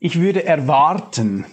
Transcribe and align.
Ich 0.00 0.20
würde 0.20 0.44
erwarten, 0.44 1.44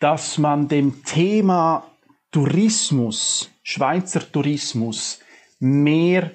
dass 0.00 0.36
man 0.36 0.66
dem 0.66 1.04
Thema 1.04 1.86
Tourismus, 2.32 3.50
Schweizer 3.62 4.32
Tourismus, 4.32 5.20
mehr, 5.60 6.32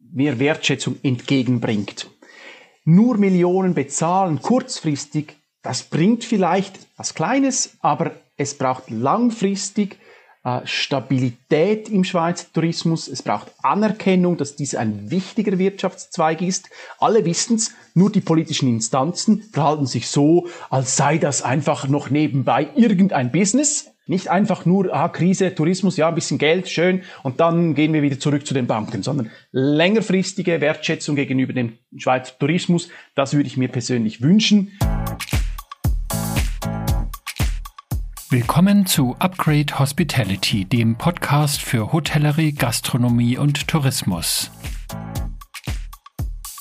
mehr 0.00 0.40
Wertschätzung 0.40 0.96
entgegenbringt. 1.04 2.10
Nur 2.84 3.16
Millionen 3.16 3.74
bezahlen 3.74 4.42
kurzfristig, 4.42 5.36
das 5.62 5.84
bringt 5.84 6.24
vielleicht 6.24 6.80
was 6.96 7.14
Kleines, 7.14 7.76
aber 7.80 8.16
es 8.36 8.58
braucht 8.58 8.90
langfristig 8.90 9.98
Stabilität 10.64 11.88
im 11.88 12.02
Schweizer 12.02 12.46
Tourismus. 12.52 13.06
Es 13.06 13.22
braucht 13.22 13.52
Anerkennung, 13.62 14.36
dass 14.36 14.56
dies 14.56 14.74
ein 14.74 15.10
wichtiger 15.10 15.58
Wirtschaftszweig 15.58 16.42
ist. 16.42 16.68
Alle 16.98 17.24
wissen 17.24 17.56
es, 17.56 17.72
nur 17.94 18.10
die 18.10 18.20
politischen 18.20 18.68
Instanzen 18.68 19.42
verhalten 19.52 19.86
sich 19.86 20.08
so, 20.08 20.48
als 20.68 20.96
sei 20.96 21.18
das 21.18 21.42
einfach 21.42 21.86
noch 21.86 22.10
nebenbei 22.10 22.68
irgendein 22.74 23.30
Business. 23.30 23.88
Nicht 24.08 24.28
einfach 24.28 24.66
nur, 24.66 24.92
ah, 24.92 25.08
Krise, 25.08 25.54
Tourismus, 25.54 25.96
ja, 25.96 26.08
ein 26.08 26.16
bisschen 26.16 26.38
Geld, 26.38 26.68
schön, 26.68 27.02
und 27.22 27.38
dann 27.38 27.74
gehen 27.74 27.92
wir 27.92 28.02
wieder 28.02 28.18
zurück 28.18 28.44
zu 28.44 28.52
den 28.52 28.66
Banken, 28.66 29.04
sondern 29.04 29.30
längerfristige 29.52 30.60
Wertschätzung 30.60 31.14
gegenüber 31.14 31.52
dem 31.52 31.78
Schweizer 31.96 32.36
Tourismus, 32.36 32.88
das 33.14 33.32
würde 33.32 33.46
ich 33.46 33.56
mir 33.56 33.68
persönlich 33.68 34.20
wünschen. 34.20 34.72
Willkommen 38.32 38.86
zu 38.86 39.14
Upgrade 39.18 39.78
Hospitality, 39.78 40.64
dem 40.64 40.96
Podcast 40.96 41.60
für 41.60 41.92
Hotellerie, 41.92 42.52
Gastronomie 42.52 43.36
und 43.36 43.68
Tourismus. 43.68 44.50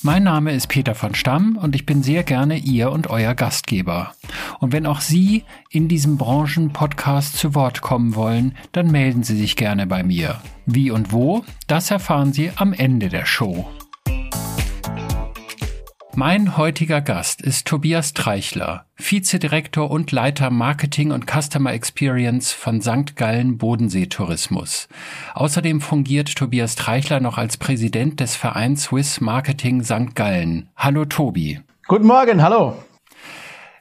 Mein 0.01 0.23
Name 0.23 0.51
ist 0.51 0.67
Peter 0.67 0.95
von 0.95 1.15
Stamm 1.15 1.55
und 1.55 1.73
ich 1.73 1.85
bin 1.85 2.03
sehr 2.03 2.23
gerne 2.23 2.57
Ihr 2.57 2.91
und 2.91 3.09
Euer 3.09 3.35
Gastgeber. 3.35 4.13
Und 4.59 4.73
wenn 4.73 4.85
auch 4.85 4.99
Sie 4.99 5.45
in 5.69 5.87
diesem 5.87 6.17
Branchen-Podcast 6.17 7.37
zu 7.37 7.55
Wort 7.55 7.79
kommen 7.79 8.15
wollen, 8.15 8.57
dann 8.73 8.91
melden 8.91 9.23
Sie 9.23 9.37
sich 9.37 9.55
gerne 9.55 9.87
bei 9.87 10.03
mir. 10.03 10.41
Wie 10.65 10.91
und 10.91 11.13
wo, 11.13 11.45
das 11.67 11.89
erfahren 11.89 12.33
Sie 12.33 12.51
am 12.57 12.73
Ende 12.73 13.07
der 13.07 13.25
Show. 13.25 13.65
Mein 16.13 16.57
heutiger 16.57 16.99
Gast 16.99 17.41
ist 17.41 17.65
Tobias 17.67 18.13
Treichler, 18.13 18.85
Vizedirektor 18.97 19.89
und 19.89 20.11
Leiter 20.11 20.49
Marketing 20.49 21.11
und 21.11 21.25
Customer 21.25 21.71
Experience 21.71 22.51
von 22.51 22.81
St. 22.81 23.15
Gallen 23.15 23.57
Bodensee 23.57 24.07
Tourismus. 24.07 24.89
Außerdem 25.35 25.79
fungiert 25.79 26.35
Tobias 26.35 26.75
Treichler 26.75 27.21
noch 27.21 27.37
als 27.37 27.55
Präsident 27.55 28.19
des 28.19 28.35
Vereins 28.35 28.83
Swiss 28.83 29.21
Marketing 29.21 29.85
St. 29.85 30.13
Gallen. 30.13 30.69
Hallo 30.75 31.05
Tobi. 31.05 31.61
Guten 31.87 32.07
Morgen, 32.07 32.43
hallo. 32.43 32.75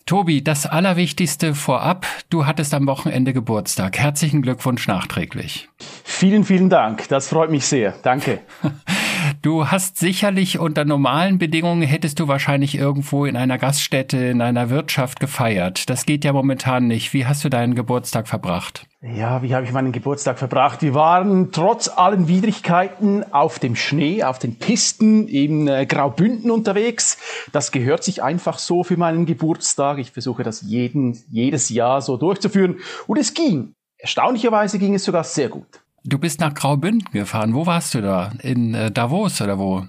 Tobi, 0.07 0.43
das 0.43 0.67
Allerwichtigste 0.67 1.57
vorab, 1.57 2.07
du 2.31 2.47
hattest 2.47 2.75
am 2.75 2.87
Wochenende 2.87 3.33
Geburtstag. 3.33 3.99
Herzlichen 3.99 4.43
Glückwunsch 4.43 4.87
nachträglich. 4.87 5.69
Vielen, 6.05 6.45
vielen 6.45 6.71
Dank. 6.71 7.09
Das 7.09 7.29
freut 7.29 7.51
mich 7.51 7.67
sehr. 7.67 7.95
Danke. 8.03 8.41
Du 9.43 9.69
hast 9.69 9.97
sicherlich 9.97 10.59
unter 10.59 10.85
normalen 10.85 11.39
Bedingungen 11.39 11.81
hättest 11.81 12.21
du 12.21 12.29
wahrscheinlich 12.29 12.75
irgendwo 12.75 13.25
in 13.25 13.39
einer 13.39 13.57
Gaststätte, 13.57 14.19
in 14.19 14.43
einer 14.43 14.69
Wirtschaft 14.69 15.19
gefeiert. 15.19 15.89
Das 15.89 16.05
geht 16.05 16.27
ja 16.27 16.35
momentan 16.35 16.87
nicht. 16.87 17.15
Wie 17.15 17.25
hast 17.25 17.43
du 17.43 17.49
deinen 17.49 17.75
Geburtstag 17.75 18.29
verbracht? 18.29 18.87
Ja, 19.01 19.43
wie 19.43 19.55
habe 19.55 19.65
ich 19.65 19.73
meinen 19.73 19.93
Geburtstag 19.93 20.39
verbracht? 20.39 20.83
Wir 20.83 20.93
waren 20.93 21.53
trotz 21.53 21.89
allen 21.89 22.29
Widrigkeiten 22.29 23.33
auf 23.33 23.59
dem 23.59 23.77
Schnee, 23.77 24.25
auf 24.25 24.39
den 24.39 24.57
Pisten 24.59 25.27
in 25.27 25.69
äh, 25.69 25.87
Graubünden 25.87 26.51
unterwegs. 26.51 27.17
Das 27.51 27.73
gehört 27.73 28.05
sich 28.05 28.23
einfach 28.23 28.59
so 28.59 28.85
für 28.85 28.99
meinen 28.99 29.25
Geburtstag. 29.25 29.97
Ich 29.97 30.11
versuche 30.11 30.43
das 30.43 30.61
jeden, 30.61 31.19
jedes 31.31 31.71
Jahr 31.71 32.03
so 32.03 32.19
durchzuführen. 32.19 32.81
Und 33.07 33.17
es 33.17 33.33
ging. 33.33 33.73
Erstaunlicherweise 33.97 34.79
ging 34.79 34.95
es 34.95 35.05
sogar 35.05 35.25
sehr 35.25 35.49
gut. 35.49 35.81
Du 36.05 36.19
bist 36.19 36.41
nach 36.41 36.55
Graubünden 36.55 37.11
gefahren. 37.13 37.55
Wo 37.55 37.67
warst 37.67 37.95
du 37.95 38.01
da? 38.01 38.33
In 38.43 38.75
äh, 38.75 38.91
Davos 38.91 39.41
oder 39.41 39.59
wo? 39.59 39.87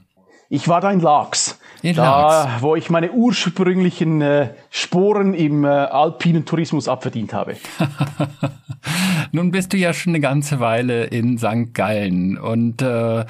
Ich 0.53 0.67
war 0.67 0.81
da 0.81 0.91
in 0.91 0.99
Laax. 0.99 1.57
In 1.81 1.95
da, 1.95 2.03
Laax. 2.03 2.61
wo 2.61 2.75
ich 2.75 2.89
meine 2.89 3.13
ursprünglichen 3.13 4.21
äh, 4.21 4.49
Sporen 4.69 5.33
im 5.33 5.63
äh, 5.63 5.69
alpinen 5.69 6.43
Tourismus 6.43 6.89
abverdient 6.89 7.33
habe. 7.33 7.55
Nun 9.31 9.51
bist 9.51 9.71
du 9.71 9.77
ja 9.77 9.93
schon 9.93 10.11
eine 10.11 10.19
ganze 10.19 10.59
Weile 10.59 11.05
in 11.05 11.37
St. 11.37 11.73
Gallen 11.73 12.37
und 12.37 12.81
äh, 12.81 13.23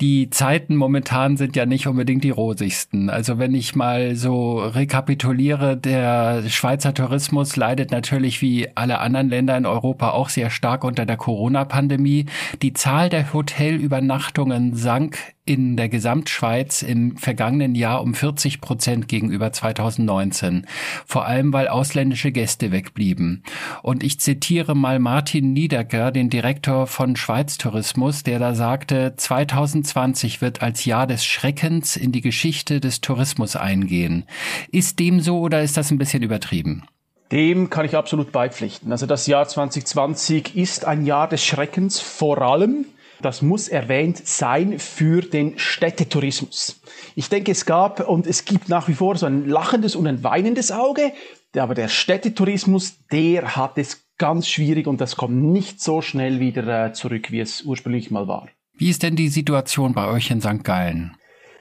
die 0.00 0.30
Zeiten 0.30 0.76
momentan 0.76 1.36
sind 1.36 1.56
ja 1.56 1.66
nicht 1.66 1.86
unbedingt 1.86 2.24
die 2.24 2.30
rosigsten. 2.30 3.10
Also 3.10 3.38
wenn 3.38 3.54
ich 3.54 3.76
mal 3.76 4.16
so 4.16 4.60
rekapituliere, 4.60 5.76
der 5.76 6.44
Schweizer 6.48 6.94
Tourismus 6.94 7.54
leidet 7.56 7.90
natürlich 7.90 8.40
wie 8.40 8.68
alle 8.74 9.00
anderen 9.00 9.28
Länder 9.28 9.58
in 9.58 9.66
Europa 9.66 10.12
auch 10.12 10.30
sehr 10.30 10.48
stark 10.48 10.84
unter 10.84 11.04
der 11.04 11.18
Corona-Pandemie. 11.18 12.26
Die 12.62 12.72
Zahl 12.72 13.10
der 13.10 13.30
Hotelübernachtungen 13.34 14.74
sank 14.74 15.18
in 15.44 15.76
der 15.76 15.88
Gesamtschweiz 15.88 16.82
im 16.82 17.16
vergangenen 17.16 17.74
Jahr 17.74 18.02
um 18.02 18.14
40 18.14 18.60
Prozent 18.60 19.08
gegenüber 19.08 19.52
2019. 19.52 20.66
Vor 21.04 21.26
allem, 21.26 21.52
weil 21.52 21.66
ausländische 21.66 22.30
Gäste 22.30 22.70
wegblieben. 22.70 23.42
Und 23.82 24.04
ich 24.04 24.20
zitiere 24.20 24.76
mal 24.76 25.00
Martin 25.00 25.52
Niederker, 25.52 26.12
den 26.12 26.30
Direktor 26.30 26.86
von 26.86 27.16
Schweiz 27.16 27.58
Tourismus, 27.58 28.22
der 28.22 28.38
da 28.38 28.54
sagte, 28.54 29.14
2020 29.16 30.40
wird 30.40 30.62
als 30.62 30.84
Jahr 30.84 31.08
des 31.08 31.24
Schreckens 31.24 31.96
in 31.96 32.12
die 32.12 32.20
Geschichte 32.20 32.78
des 32.78 33.00
Tourismus 33.00 33.56
eingehen. 33.56 34.24
Ist 34.70 35.00
dem 35.00 35.20
so 35.20 35.40
oder 35.40 35.62
ist 35.62 35.76
das 35.76 35.90
ein 35.90 35.98
bisschen 35.98 36.22
übertrieben? 36.22 36.84
Dem 37.32 37.68
kann 37.68 37.86
ich 37.86 37.96
absolut 37.96 38.30
beipflichten. 38.30 38.92
Also 38.92 39.06
das 39.06 39.26
Jahr 39.26 39.48
2020 39.48 40.54
ist 40.54 40.84
ein 40.84 41.04
Jahr 41.04 41.26
des 41.28 41.44
Schreckens, 41.44 41.98
vor 41.98 42.40
allem 42.42 42.84
das 43.24 43.42
muss 43.42 43.68
erwähnt 43.68 44.26
sein 44.26 44.78
für 44.78 45.22
den 45.22 45.58
Städtetourismus. 45.58 46.80
Ich 47.14 47.28
denke, 47.28 47.52
es 47.52 47.66
gab 47.66 48.08
und 48.08 48.26
es 48.26 48.44
gibt 48.44 48.68
nach 48.68 48.88
wie 48.88 48.94
vor 48.94 49.16
so 49.16 49.26
ein 49.26 49.48
lachendes 49.48 49.96
und 49.96 50.06
ein 50.06 50.22
weinendes 50.22 50.72
Auge, 50.72 51.12
aber 51.56 51.74
der 51.74 51.88
Städtetourismus, 51.88 52.98
der 53.10 53.56
hat 53.56 53.78
es 53.78 54.04
ganz 54.18 54.48
schwierig 54.48 54.86
und 54.86 55.00
das 55.00 55.16
kommt 55.16 55.42
nicht 55.42 55.80
so 55.80 56.00
schnell 56.00 56.40
wieder 56.40 56.86
äh, 56.86 56.92
zurück, 56.92 57.30
wie 57.30 57.40
es 57.40 57.62
ursprünglich 57.62 58.10
mal 58.10 58.28
war. 58.28 58.48
Wie 58.74 58.88
ist 58.88 59.02
denn 59.02 59.16
die 59.16 59.28
Situation 59.28 59.94
bei 59.94 60.08
euch 60.08 60.30
in 60.30 60.40
St. 60.40 60.64
Gallen? 60.64 61.16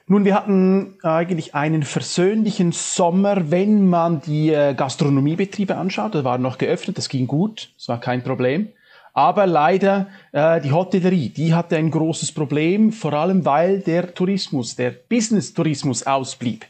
Nun, 0.07 0.25
wir 0.25 0.35
hatten 0.35 0.97
eigentlich 1.03 1.55
einen 1.55 1.83
versöhnlichen 1.83 2.71
Sommer, 2.71 3.49
wenn 3.51 3.87
man 3.87 4.21
die 4.21 4.49
äh, 4.49 4.73
Gastronomiebetriebe 4.73 5.77
anschaut. 5.77 6.15
Das 6.15 6.23
war 6.23 6.37
noch 6.37 6.57
geöffnet, 6.57 6.97
das 6.97 7.09
ging 7.09 7.27
gut, 7.27 7.71
das 7.77 7.87
war 7.87 7.99
kein 7.99 8.23
Problem. 8.23 8.69
Aber 9.13 9.45
leider 9.45 10.07
äh, 10.31 10.61
die 10.61 10.71
Hotellerie, 10.71 11.29
die 11.29 11.53
hatte 11.53 11.75
ein 11.77 11.91
großes 11.91 12.31
Problem, 12.31 12.91
vor 12.91 13.13
allem 13.13 13.45
weil 13.45 13.79
der 13.81 14.13
Tourismus, 14.13 14.75
der 14.75 14.91
Business-Tourismus 14.91 16.03
ausblieb. 16.03 16.65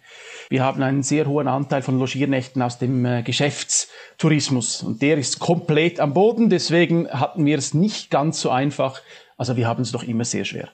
Wir 0.50 0.64
haben 0.64 0.82
einen 0.82 1.04
sehr 1.04 1.28
hohen 1.28 1.48
Anteil 1.48 1.82
von 1.82 2.00
Logiernächten 2.00 2.62
aus 2.62 2.78
dem 2.78 3.06
äh, 3.06 3.22
Geschäftstourismus 3.24 4.84
und 4.84 5.02
der 5.02 5.18
ist 5.18 5.40
komplett 5.40 6.00
am 6.00 6.14
Boden. 6.14 6.50
Deswegen 6.50 7.08
hatten 7.10 7.46
wir 7.46 7.58
es 7.58 7.74
nicht 7.74 8.10
ganz 8.10 8.42
so 8.42 8.50
einfach. 8.50 9.02
Also 9.38 9.56
wir 9.56 9.68
haben 9.68 9.84
es 9.84 9.92
doch 9.92 10.04
immer 10.04 10.26
sehr 10.26 10.44
schwer. 10.44 10.70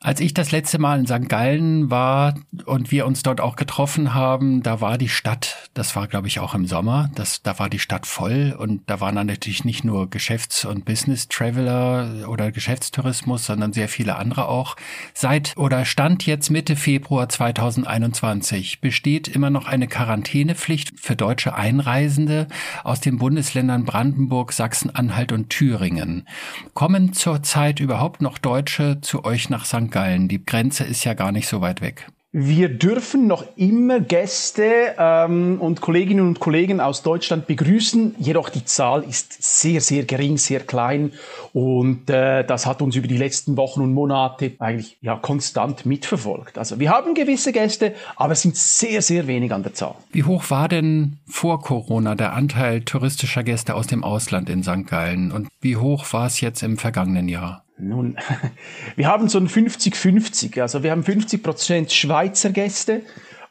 Als 0.00 0.20
ich 0.20 0.32
das 0.32 0.52
letzte 0.52 0.78
Mal 0.78 1.00
in 1.00 1.06
St. 1.06 1.28
Gallen 1.28 1.90
war 1.90 2.34
und 2.66 2.92
wir 2.92 3.04
uns 3.04 3.24
dort 3.24 3.40
auch 3.40 3.56
getroffen 3.56 4.14
haben, 4.14 4.62
da 4.62 4.80
war 4.80 4.96
die 4.96 5.08
Stadt, 5.08 5.70
das 5.74 5.96
war 5.96 6.06
glaube 6.06 6.28
ich 6.28 6.38
auch 6.38 6.54
im 6.54 6.66
Sommer, 6.66 7.10
das, 7.16 7.42
da 7.42 7.58
war 7.58 7.68
die 7.68 7.80
Stadt 7.80 8.06
voll 8.06 8.56
und 8.56 8.82
da 8.86 9.00
waren 9.00 9.16
dann 9.16 9.26
natürlich 9.26 9.64
nicht 9.64 9.84
nur 9.84 10.08
Geschäfts- 10.08 10.64
und 10.64 10.84
Business-Traveler 10.84 12.28
oder 12.28 12.52
Geschäftstourismus, 12.52 13.46
sondern 13.46 13.72
sehr 13.72 13.88
viele 13.88 14.16
andere 14.16 14.48
auch. 14.48 14.76
Seit 15.14 15.56
oder 15.56 15.84
stand 15.84 16.24
jetzt 16.26 16.50
Mitte 16.50 16.76
Februar 16.76 17.28
2021 17.28 18.80
besteht 18.80 19.26
immer 19.26 19.50
noch 19.50 19.66
eine 19.66 19.88
Quarantänepflicht 19.88 20.92
für 21.00 21.16
deutsche 21.16 21.56
Einreisende 21.56 22.46
aus 22.84 23.00
den 23.00 23.18
Bundesländern 23.18 23.84
Brandenburg, 23.84 24.52
Sachsen-Anhalt 24.52 25.32
und 25.32 25.50
Thüringen. 25.50 26.28
Kommen 26.74 27.12
zurzeit 27.14 27.80
überhaupt 27.80 28.22
noch 28.22 28.38
Deutsche 28.38 29.00
zu 29.00 29.24
euch 29.24 29.50
nach 29.50 29.64
St. 29.64 29.87
Gallen. 29.90 30.28
Die 30.28 30.44
Grenze 30.44 30.84
ist 30.84 31.04
ja 31.04 31.14
gar 31.14 31.32
nicht 31.32 31.48
so 31.48 31.60
weit 31.60 31.80
weg. 31.80 32.06
Wir 32.30 32.68
dürfen 32.68 33.26
noch 33.26 33.46
immer 33.56 34.00
Gäste 34.00 34.94
ähm, 34.98 35.56
und 35.62 35.80
Kolleginnen 35.80 36.26
und 36.26 36.40
Kollegen 36.40 36.78
aus 36.78 37.02
Deutschland 37.02 37.46
begrüßen, 37.46 38.16
jedoch 38.18 38.50
die 38.50 38.66
Zahl 38.66 39.02
ist 39.02 39.42
sehr, 39.42 39.80
sehr 39.80 40.04
gering, 40.04 40.36
sehr 40.36 40.60
klein 40.60 41.12
und 41.54 42.10
äh, 42.10 42.44
das 42.44 42.66
hat 42.66 42.82
uns 42.82 42.96
über 42.96 43.08
die 43.08 43.16
letzten 43.16 43.56
Wochen 43.56 43.80
und 43.80 43.94
Monate 43.94 44.52
eigentlich 44.58 44.98
ja 45.00 45.16
konstant 45.16 45.86
mitverfolgt. 45.86 46.58
Also 46.58 46.78
wir 46.78 46.90
haben 46.90 47.14
gewisse 47.14 47.50
Gäste, 47.50 47.94
aber 48.14 48.34
es 48.34 48.42
sind 48.42 48.56
sehr, 48.56 49.00
sehr 49.00 49.26
wenig 49.26 49.50
an 49.50 49.62
der 49.62 49.72
Zahl. 49.72 49.94
Wie 50.12 50.24
hoch 50.24 50.50
war 50.50 50.68
denn 50.68 51.16
vor 51.26 51.62
Corona 51.62 52.14
der 52.14 52.34
Anteil 52.34 52.82
touristischer 52.82 53.42
Gäste 53.42 53.74
aus 53.74 53.86
dem 53.86 54.04
Ausland 54.04 54.50
in 54.50 54.62
St. 54.62 54.86
Gallen 54.86 55.32
und 55.32 55.48
wie 55.62 55.78
hoch 55.78 56.04
war 56.12 56.26
es 56.26 56.42
jetzt 56.42 56.62
im 56.62 56.76
vergangenen 56.76 57.26
Jahr? 57.30 57.64
Nun, 57.78 58.16
wir 58.96 59.08
haben 59.08 59.28
so 59.28 59.38
ein 59.38 59.48
50-50. 59.48 60.60
Also 60.60 60.82
wir 60.82 60.90
haben 60.90 61.04
50 61.04 61.42
Prozent 61.42 61.92
Schweizer 61.92 62.50
Gäste 62.50 63.02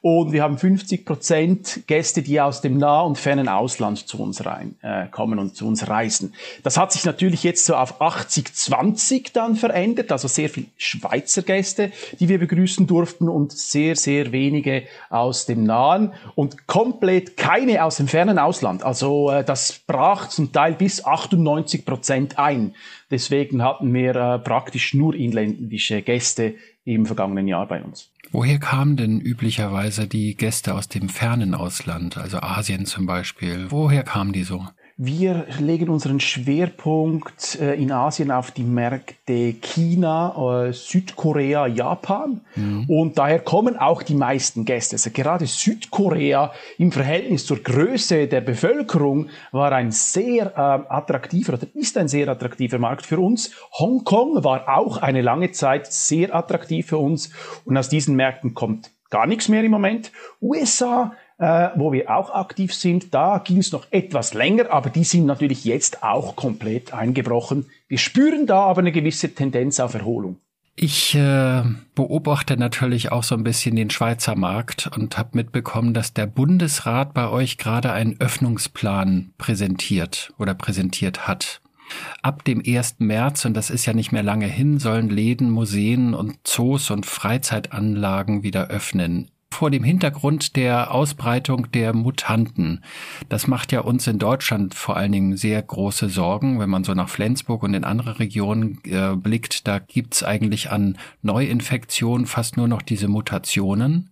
und 0.02 0.32
wir 0.32 0.44
haben 0.44 0.58
50 0.58 1.06
Prozent 1.06 1.88
Gäste, 1.88 2.22
die 2.22 2.40
aus 2.40 2.62
dem 2.62 2.78
nah- 2.78 3.02
und 3.02 3.18
fernen 3.18 3.50
Ausland 3.50 4.08
zu 4.08 4.22
uns 4.22 4.46
rein, 4.46 4.76
äh, 4.82 5.08
kommen 5.08 5.40
und 5.40 5.56
zu 5.56 5.68
uns 5.68 5.88
reisen. 5.88 6.34
Das 6.64 6.78
hat 6.78 6.92
sich 6.92 7.04
natürlich 7.04 7.44
jetzt 7.44 7.66
so 7.66 7.76
auf 7.76 8.00
80-20 8.00 9.34
dann 9.34 9.56
verändert, 9.56 10.12
also 10.12 10.28
sehr 10.28 10.50
viel 10.50 10.68
Schweizer 10.78 11.42
Gäste, 11.42 11.92
die 12.20 12.30
wir 12.30 12.38
begrüßen 12.38 12.86
durften 12.86 13.28
und 13.28 13.52
sehr, 13.52 13.96
sehr 13.96 14.32
wenige 14.32 14.84
aus 15.10 15.46
dem 15.46 15.64
nahen 15.64 16.14
und 16.36 16.68
komplett 16.68 17.36
keine 17.36 17.84
aus 17.84 17.98
dem 17.98 18.08
fernen 18.08 18.40
Ausland. 18.40 18.84
Also 18.84 19.32
äh, 19.32 19.44
das 19.44 19.80
brach 19.88 20.30
zum 20.30 20.52
Teil 20.52 20.74
bis 20.74 21.04
98 21.04 21.86
Prozent 21.86 22.38
ein. 22.38 22.76
Deswegen 23.10 23.64
hatten 23.64 23.94
wir 23.94 24.16
äh, 24.16 24.40
praktisch 24.40 24.94
nur 24.94 25.16
inländische 25.16 26.02
Gäste 26.02 26.56
im 26.84 27.06
vergangenen 27.06 27.48
Jahr 27.48 27.68
bei 27.68 27.82
uns. 27.82 28.12
Woher 28.32 28.60
kamen 28.60 28.98
denn 28.98 29.22
üblicherweise 29.22 30.08
die 30.08 30.36
Gäste 30.36 30.74
aus 30.74 30.90
dem 30.90 31.08
fernen 31.08 31.56
Ausland, 31.56 32.18
also 32.18 32.40
Asien 32.42 32.86
zum 32.86 33.06
Beispiel? 33.06 33.68
Woher 33.70 34.04
kamen 34.04 34.34
die 34.34 34.44
so? 34.44 34.66
Wir 35.00 35.46
legen 35.60 35.90
unseren 35.90 36.20
Schwerpunkt 36.20 37.60
äh, 37.62 37.76
in 37.76 37.92
Asien 37.92 38.32
auf 38.32 38.50
die 38.50 38.64
Märkte 38.64 39.54
China, 39.54 40.66
äh, 40.66 40.74
Südkorea, 40.74 41.68
Japan. 41.68 42.42
Mhm. 42.56 42.86
Und 42.90 43.20
daher 43.20 43.38
kommen 43.38 43.78
auch 43.78 44.02
die 44.02 44.16
meisten 44.16 44.66
Gäste. 44.66 44.96
Also 44.96 45.12
gerade 45.12 45.46
Südkorea 45.46 46.52
im 46.80 46.92
Verhältnis 46.92 47.46
zur 47.46 47.58
Größe 47.58 48.26
der 48.26 48.42
Bevölkerung 48.42 49.30
war 49.52 49.72
ein 49.72 49.92
sehr 49.92 50.48
äh, 50.48 50.92
attraktiver 50.92 51.54
oder 51.54 51.68
ist 51.76 51.96
ein 51.96 52.08
sehr 52.08 52.28
attraktiver 52.28 52.80
Markt 52.80 53.06
für 53.06 53.20
uns. 53.20 53.52
Hongkong 53.78 54.44
war 54.44 54.68
auch 54.68 54.98
eine 54.98 55.22
lange 55.22 55.52
Zeit 55.52 55.94
sehr 55.94 56.34
attraktiv 56.34 56.88
für 56.88 56.98
uns. 56.98 57.30
Und 57.66 57.78
aus 57.78 57.90
diesen 57.90 58.16
Märkten 58.16 58.56
kommt 58.56 58.90
gar 59.12 59.28
nichts 59.28 59.48
mehr 59.48 59.64
im 59.64 59.72
Moment. 59.72 60.12
USA 60.42 61.14
äh, 61.38 61.70
wo 61.76 61.92
wir 61.92 62.10
auch 62.10 62.34
aktiv 62.34 62.74
sind. 62.74 63.14
Da 63.14 63.40
ging 63.40 63.58
es 63.58 63.72
noch 63.72 63.88
etwas 63.92 64.34
länger, 64.34 64.72
aber 64.72 64.90
die 64.90 65.04
sind 65.04 65.26
natürlich 65.26 65.66
jetzt 65.66 66.04
auch 66.04 66.36
komplett 66.36 66.94
eingebrochen. 66.94 67.68
Wir 67.88 67.98
spüren 67.98 68.48
da 68.48 68.62
aber 68.62 68.80
eine 68.80 68.92
gewisse 68.92 69.34
Tendenz 69.34 69.80
auf 69.80 69.94
Erholung. 69.94 70.38
Ich 70.80 71.16
äh, 71.16 71.64
beobachte 71.96 72.56
natürlich 72.56 73.12
auch 73.12 73.24
so 73.24 73.34
ein 73.34 73.44
bisschen 73.44 73.76
den 73.76 73.90
Schweizer 73.90 74.36
Markt 74.36 74.92
und 74.96 75.18
habe 75.18 75.30
mitbekommen, 75.34 75.96
dass 75.96 76.14
der 76.14 76.28
Bundesrat 76.28 77.16
bei 77.16 77.30
euch 77.30 77.58
gerade 77.58 77.94
einen 77.94 78.20
Öffnungsplan 78.20 79.34
präsentiert 79.40 80.34
oder 80.38 80.54
präsentiert 80.54 81.28
hat. 81.28 81.62
Ab 82.22 82.44
dem 82.44 82.62
1. 82.64 82.98
März, 83.00 83.46
und 83.46 83.56
das 83.56 83.72
ist 83.72 83.88
ja 83.88 83.94
nicht 83.94 84.12
mehr 84.12 84.22
lange 84.22 84.46
hin, 84.46 84.78
sollen 84.78 85.10
Läden, 85.10 85.50
Museen 85.50 86.14
und 86.14 86.36
Zoos 86.44 86.92
und 86.92 87.08
Freizeitanlagen 87.08 88.44
wieder 88.44 88.68
öffnen 88.68 89.32
vor 89.52 89.72
dem 89.72 89.84
Hintergrund 89.84 90.56
der 90.56 90.92
Ausbreitung 90.92 91.72
der 91.72 91.94
Mutanten. 91.94 92.84
Das 93.30 93.48
macht 93.48 93.72
ja 93.72 93.82
uns 93.82 94.06
in 94.08 94.20
Deutschland 94.20 94.76
vor 94.76 94.98
allen 94.98 95.12
Dingen 95.12 95.38
sehr 95.38 95.62
große 95.62 96.10
Sorgen, 96.10 96.60
wenn 96.60 96.70
man 96.70 96.84
so 96.84 96.94
nach 96.94 97.10
Flensburg 97.10 97.64
und 97.64 97.74
in 97.74 97.84
andere 97.84 98.20
Regionen 98.20 98.80
äh, 98.86 99.16
blickt. 99.16 99.68
Da 99.68 99.80
gibt's 99.80 100.24
eigentlich 100.24 100.70
an 100.70 100.98
Neuinfektionen 101.22 102.28
fast 102.28 102.58
nur 102.58 102.68
noch 102.68 102.82
diese 102.82 103.08
Mutationen. 103.08 104.12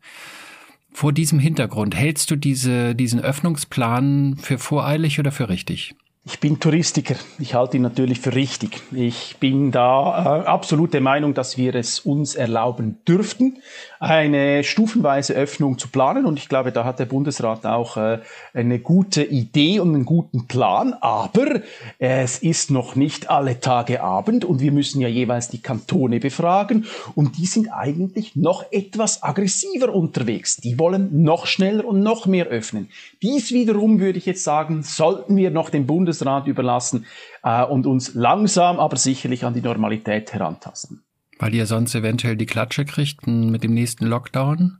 Vor 0.91 1.11
diesem 1.11 1.39
Hintergrund 1.39 1.93
hältst 1.93 2.31
du 2.31 2.37
diese, 2.37 2.95
diesen 2.95 3.19
Öffnungsplan 3.19 4.37
für 4.37 4.57
voreilig 4.57 5.19
oder 5.19 5.33
für 5.33 5.49
richtig? 5.49 5.93
Ich 6.27 6.39
bin 6.39 6.59
Touristiker. 6.59 7.13
Ich 7.37 7.53
halte 7.53 7.77
ihn 7.77 7.83
natürlich 7.83 8.19
für 8.19 8.33
richtig. 8.33 8.81
Ich 8.91 9.35
bin 9.39 9.71
da 9.71 10.41
äh, 10.41 10.47
absolut 10.47 10.91
der 10.91 11.01
Meinung, 11.01 11.35
dass 11.35 11.55
wir 11.55 11.75
es 11.75 11.99
uns 11.99 12.33
erlauben 12.33 12.97
dürften, 13.07 13.57
eine 13.99 14.63
stufenweise 14.63 15.35
Öffnung 15.35 15.77
zu 15.77 15.87
planen. 15.87 16.25
Und 16.25 16.39
ich 16.39 16.49
glaube, 16.49 16.71
da 16.71 16.83
hat 16.83 16.97
der 16.97 17.05
Bundesrat 17.05 17.67
auch 17.67 17.97
äh, 17.97 18.21
eine 18.55 18.79
gute 18.79 19.21
Idee 19.21 19.79
und 19.79 19.93
einen 19.93 20.05
guten 20.05 20.47
Plan. 20.47 20.93
Aber 20.99 21.61
es 21.99 22.39
ist 22.39 22.71
noch 22.71 22.95
nicht 22.95 23.29
alle 23.29 23.59
Tage 23.59 24.01
Abend 24.01 24.45
und 24.45 24.61
wir 24.61 24.71
müssen 24.71 25.01
ja 25.01 25.07
jeweils 25.07 25.49
die 25.49 25.61
Kantone 25.61 26.19
befragen. 26.19 26.85
Und 27.13 27.37
die 27.37 27.45
sind 27.45 27.69
eigentlich 27.69 28.35
noch 28.35 28.65
etwas 28.71 29.21
aggressiver 29.21 29.93
unterwegs. 29.93 30.57
Die 30.57 30.79
wollen 30.79 31.21
noch 31.21 31.45
schneller 31.45 31.85
und 31.85 32.01
noch 32.01 32.25
mehr 32.25 32.47
öffnen. 32.47 32.89
Dies 33.21 33.51
wiederum 33.51 33.99
würde 33.99 34.17
ich 34.17 34.25
jetzt 34.25 34.43
sagen, 34.43 34.81
sollten 34.81 35.37
wir 35.37 35.51
noch 35.51 35.69
dem 35.69 35.85
Bundesrat 35.85 36.14
überlassen 36.21 37.05
äh, 37.43 37.63
und 37.63 37.85
uns 37.85 38.13
langsam, 38.13 38.79
aber 38.79 38.97
sicherlich 38.97 39.45
an 39.45 39.53
die 39.53 39.61
Normalität 39.61 40.33
herantasten. 40.33 41.03
Weil 41.39 41.53
ihr 41.53 41.65
sonst 41.65 41.95
eventuell 41.95 42.37
die 42.37 42.45
Klatsche 42.45 42.85
kriegt 42.85 43.27
mit 43.27 43.63
dem 43.63 43.73
nächsten 43.73 44.05
Lockdown? 44.05 44.79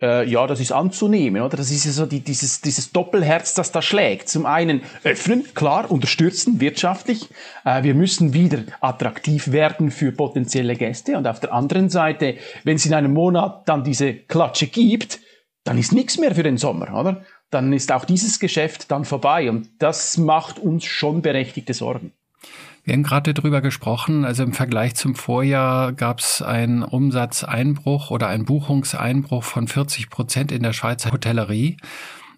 Äh, 0.00 0.28
ja, 0.28 0.46
das 0.46 0.60
ist 0.60 0.72
anzunehmen, 0.72 1.40
oder? 1.40 1.56
Das 1.56 1.70
ist 1.70 1.86
ja 1.86 1.92
so 1.92 2.04
die, 2.04 2.20
dieses, 2.20 2.60
dieses 2.60 2.92
Doppelherz, 2.92 3.54
das 3.54 3.72
da 3.72 3.80
schlägt. 3.80 4.28
Zum 4.28 4.44
einen 4.44 4.82
öffnen, 5.04 5.44
klar, 5.54 5.90
unterstützen, 5.90 6.60
wirtschaftlich. 6.60 7.30
Äh, 7.64 7.82
wir 7.82 7.94
müssen 7.94 8.34
wieder 8.34 8.58
attraktiv 8.80 9.52
werden 9.52 9.90
für 9.90 10.12
potenzielle 10.12 10.76
Gäste. 10.76 11.16
Und 11.16 11.26
auf 11.26 11.40
der 11.40 11.54
anderen 11.54 11.88
Seite, 11.88 12.36
wenn 12.64 12.76
es 12.76 12.84
in 12.84 12.92
einem 12.92 13.14
Monat 13.14 13.66
dann 13.68 13.84
diese 13.84 14.12
Klatsche 14.12 14.66
gibt, 14.66 15.20
dann 15.64 15.78
ist 15.78 15.92
nichts 15.92 16.18
mehr 16.18 16.34
für 16.34 16.42
den 16.42 16.58
Sommer, 16.58 16.94
oder? 16.94 17.22
Dann 17.50 17.72
ist 17.72 17.92
auch 17.92 18.04
dieses 18.04 18.38
Geschäft 18.38 18.90
dann 18.90 19.04
vorbei. 19.04 19.50
Und 19.50 19.68
das 19.78 20.18
macht 20.18 20.58
uns 20.58 20.84
schon 20.84 21.22
berechtigte 21.22 21.74
Sorgen. 21.74 22.12
Wir 22.86 22.92
haben 22.92 23.02
gerade 23.02 23.34
darüber 23.34 23.60
gesprochen, 23.62 24.24
also 24.24 24.44
im 24.44 24.52
Vergleich 24.52 24.94
zum 24.94 25.16
Vorjahr 25.16 25.92
gab 25.92 26.20
es 26.20 26.40
einen 26.40 26.84
Umsatzeinbruch 26.84 28.12
oder 28.12 28.28
einen 28.28 28.44
Buchungseinbruch 28.44 29.42
von 29.42 29.66
40 29.66 30.08
Prozent 30.08 30.52
in 30.52 30.62
der 30.62 30.72
Schweizer 30.72 31.10
Hotellerie. 31.10 31.78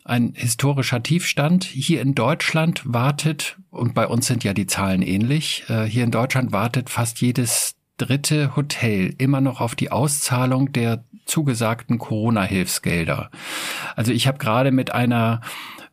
Ein 0.05 0.33
historischer 0.35 1.03
Tiefstand. 1.03 1.65
Hier 1.65 2.01
in 2.01 2.15
Deutschland 2.15 2.81
wartet, 2.87 3.59
und 3.71 3.93
bei 3.93 4.07
uns 4.07 4.27
sind 4.27 4.43
ja 4.43 4.55
die 4.55 4.67
Zahlen 4.67 5.03
ähnlich, 5.03 5.65
äh, 5.69 5.85
hier 5.85 6.05
in 6.05 6.11
Deutschland 6.11 6.51
wartet 6.51 6.89
fast 6.89 7.21
jedes 7.21 7.75
dritte 7.99 8.57
Hotel 8.57 9.15
immer 9.19 9.43
noch 9.43 9.61
auf 9.61 9.75
die 9.75 9.93
Auszahlung 9.93 10.73
der 10.73 11.05
zugesagten 11.29 11.99
Corona-Hilfsgelder. 11.99 13.31
Also 13.97 14.13
ich 14.13 14.27
habe 14.27 14.39
gerade 14.39 14.71
mit 14.71 14.93
einer 14.93 15.41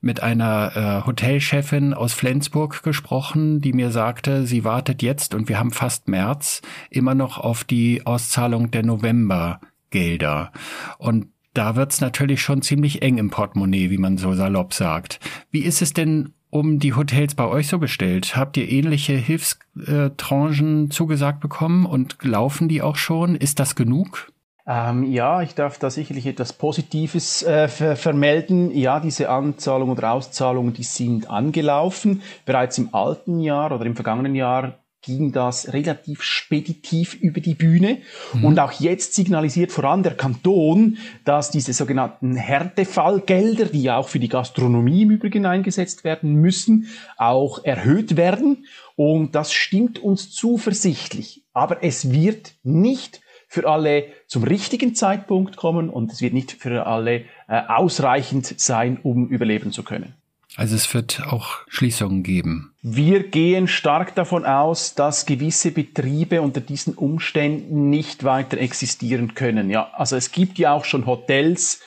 mit 0.01 0.21
einer 0.21 0.75
äh, 0.75 1.07
Hotelchefin 1.07 1.95
aus 1.95 2.13
Flensburg 2.13 2.83
gesprochen, 2.83 3.59
die 3.59 3.73
mir 3.73 3.89
sagte, 3.89 4.45
sie 4.45 4.63
wartet 4.63 5.01
jetzt 5.01 5.33
und 5.33 5.49
wir 5.49 5.57
haben 5.57 5.71
fast 5.71 6.07
März 6.07 6.61
immer 6.91 7.15
noch 7.15 7.39
auf 7.39 7.63
die 7.63 8.05
Auszahlung 8.05 8.69
der 8.69 8.85
Novembergelder. 8.85 10.51
Und 10.99 11.29
da 11.55 11.75
wird's 11.75 12.01
natürlich 12.01 12.41
schon 12.41 12.61
ziemlich 12.61 13.01
eng 13.01 13.17
im 13.17 13.31
Portemonnaie, 13.31 13.89
wie 13.89 13.97
man 13.97 14.17
so 14.17 14.33
salopp 14.33 14.75
sagt. 14.75 15.19
Wie 15.49 15.63
ist 15.63 15.81
es 15.81 15.93
denn 15.93 16.33
um 16.51 16.79
die 16.79 16.93
Hotels 16.93 17.33
bei 17.33 17.45
euch 17.47 17.67
so 17.67 17.79
bestellt? 17.79 18.35
Habt 18.35 18.57
ihr 18.57 18.69
ähnliche 18.69 19.13
Hilfstranchen 19.13 20.91
zugesagt 20.91 21.39
bekommen 21.39 21.85
und 21.85 22.17
laufen 22.21 22.67
die 22.67 22.81
auch 22.81 22.95
schon? 22.95 23.35
Ist 23.35 23.59
das 23.59 23.75
genug? 23.75 24.31
Ähm, 24.67 25.03
ja, 25.11 25.41
ich 25.43 25.53
darf 25.53 25.77
da 25.77 25.89
sicherlich 25.89 26.25
etwas 26.25 26.53
Positives 26.53 27.43
äh, 27.43 27.67
ver 27.67 27.95
vermelden. 27.95 28.71
Ja, 28.71 28.99
diese 28.99 29.29
Anzahlungen 29.29 29.95
oder 29.95 30.11
Auszahlungen, 30.11 30.73
die 30.73 30.83
sind 30.83 31.29
angelaufen. 31.29 32.23
Bereits 32.45 32.77
im 32.77 32.93
alten 32.93 33.39
Jahr 33.39 33.71
oder 33.71 33.85
im 33.85 33.95
vergangenen 33.95 34.33
Jahr 34.33 34.79
ging 35.05 35.31
das 35.31 35.71
relativ 35.71 36.23
speditiv 36.23 37.13
über 37.13 37.39
die 37.39 37.53
Bühne. 37.53 37.99
Mhm. 38.33 38.45
Und 38.45 38.59
auch 38.59 38.71
jetzt 38.71 39.13
signalisiert 39.13 39.71
vor 39.71 39.83
allem 39.83 40.01
der 40.01 40.15
Kanton, 40.15 40.97
dass 41.25 41.51
diese 41.51 41.73
sogenannten 41.73 42.35
Härtefallgelder, 42.35 43.65
die 43.65 43.83
ja 43.83 43.97
auch 43.97 44.09
für 44.09 44.19
die 44.19 44.29
Gastronomie 44.29 45.03
im 45.03 45.11
Übrigen 45.11 45.45
eingesetzt 45.45 46.03
werden 46.03 46.33
müssen, 46.33 46.87
auch 47.17 47.63
erhöht 47.63 48.17
werden. 48.17 48.65
Und 48.95 49.35
das 49.35 49.53
stimmt 49.53 49.99
uns 49.99 50.31
zuversichtlich. 50.31 51.43
Aber 51.53 51.83
es 51.83 52.11
wird 52.11 52.53
nicht 52.63 53.21
für 53.55 53.69
alle 53.69 54.07
zum 54.27 54.43
richtigen 54.43 54.95
Zeitpunkt 54.95 55.55
kommen 55.55 55.89
und 55.89 56.11
es 56.11 56.21
wird 56.21 56.33
nicht 56.33 56.51
für 56.51 56.85
alle 56.85 57.23
äh, 57.47 57.61
ausreichend 57.69 58.59
sein, 58.59 58.99
um 59.01 59.29
überleben 59.29 59.71
zu 59.71 59.83
können. 59.83 60.13
Also 60.57 60.75
es 60.75 60.93
wird 60.93 61.23
auch 61.27 61.59
Schließungen 61.69 62.21
geben. 62.21 62.73
Wir 62.81 63.23
gehen 63.23 63.69
stark 63.69 64.13
davon 64.15 64.45
aus, 64.45 64.93
dass 64.93 65.25
gewisse 65.25 65.71
Betriebe 65.71 66.41
unter 66.41 66.59
diesen 66.59 66.95
Umständen 66.95 67.89
nicht 67.89 68.25
weiter 68.25 68.57
existieren 68.57 69.35
können. 69.35 69.69
Ja, 69.69 69.89
also 69.93 70.17
es 70.17 70.33
gibt 70.33 70.57
ja 70.57 70.73
auch 70.73 70.83
schon 70.83 71.05
Hotels, 71.05 71.79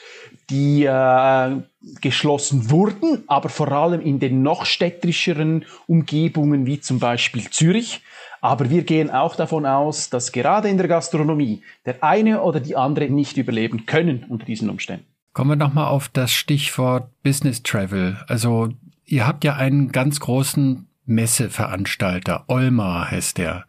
die 0.49 0.85
äh, 0.85 1.57
geschlossen 2.01 2.71
wurden, 2.71 3.25
aber 3.27 3.51
vor 3.51 3.71
allem 3.71 4.01
in 4.01 4.21
den 4.21 4.43
noch 4.43 4.65
städtischeren 4.65 5.67
Umgebungen 5.87 6.65
wie 6.65 6.81
zum 6.81 6.99
Beispiel 6.99 7.51
Zürich. 7.51 8.01
Aber 8.41 8.71
wir 8.71 8.83
gehen 8.83 9.11
auch 9.11 9.37
davon 9.37 9.67
aus, 9.67 10.11
dass 10.11 10.33
gerade 10.33 10.69
in 10.69 10.79
der 10.79 10.89
Gastronomie 10.89 11.63
der 11.87 12.03
eine 12.03 12.43
oder 12.43 12.61
die 12.61 12.77
andere 12.77 13.09
nicht 13.09 13.37
überleben 13.37 13.87
können 13.87 14.25
unter 14.29 14.47
diesen 14.47 14.71
Umständen. 14.71 15.07
Kommen 15.33 15.51
wir 15.51 15.57
nochmal 15.57 15.87
auf 15.87 16.09
das 16.09 16.33
Stichwort 16.33 17.11
Business 17.23 17.63
Travel. 17.63 18.17
Also 18.27 18.71
ihr 19.05 19.27
habt 19.27 19.45
ja 19.45 19.55
einen 19.55 19.93
ganz 19.93 20.21
großen 20.21 20.88
Messeveranstalter, 21.09 22.45
Olma 22.47 23.11
heißt 23.11 23.39
der. 23.39 23.65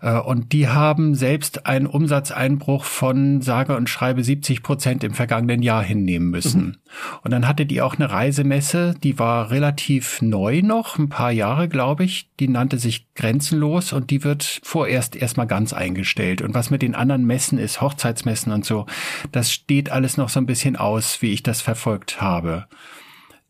Äh, 0.00 0.18
und 0.18 0.52
die 0.52 0.68
haben 0.68 1.14
selbst 1.14 1.66
einen 1.66 1.86
Umsatzeinbruch 1.86 2.84
von 2.84 3.42
sage 3.42 3.76
und 3.76 3.88
schreibe 3.88 4.22
70 4.22 4.62
Prozent 4.62 5.04
im 5.04 5.14
vergangenen 5.14 5.62
Jahr 5.62 5.82
hinnehmen 5.82 6.30
müssen. 6.30 6.62
Mhm. 6.62 6.76
Und 7.22 7.30
dann 7.32 7.46
hatte 7.48 7.66
die 7.66 7.82
auch 7.82 7.96
eine 7.96 8.10
Reisemesse, 8.10 8.94
die 9.02 9.18
war 9.18 9.50
relativ 9.50 10.22
neu 10.22 10.62
noch, 10.62 10.98
ein 10.98 11.08
paar 11.08 11.32
Jahre, 11.32 11.68
glaube 11.68 12.04
ich. 12.04 12.30
Die 12.40 12.48
nannte 12.48 12.78
sich 12.78 13.12
Grenzenlos 13.14 13.92
und 13.92 14.10
die 14.10 14.24
wird 14.24 14.60
vorerst 14.62 15.16
erstmal 15.16 15.46
ganz 15.46 15.72
eingestellt. 15.72 16.42
Und 16.42 16.54
was 16.54 16.70
mit 16.70 16.82
den 16.82 16.94
anderen 16.94 17.24
Messen 17.26 17.58
ist, 17.58 17.80
Hochzeitsmessen 17.80 18.52
und 18.52 18.64
so, 18.64 18.86
das 19.32 19.52
steht 19.52 19.90
alles 19.90 20.16
noch 20.16 20.28
so 20.28 20.40
ein 20.40 20.46
bisschen 20.46 20.76
aus, 20.76 21.20
wie 21.22 21.32
ich 21.32 21.42
das 21.42 21.60
verfolgt 21.60 22.20
habe. 22.20 22.66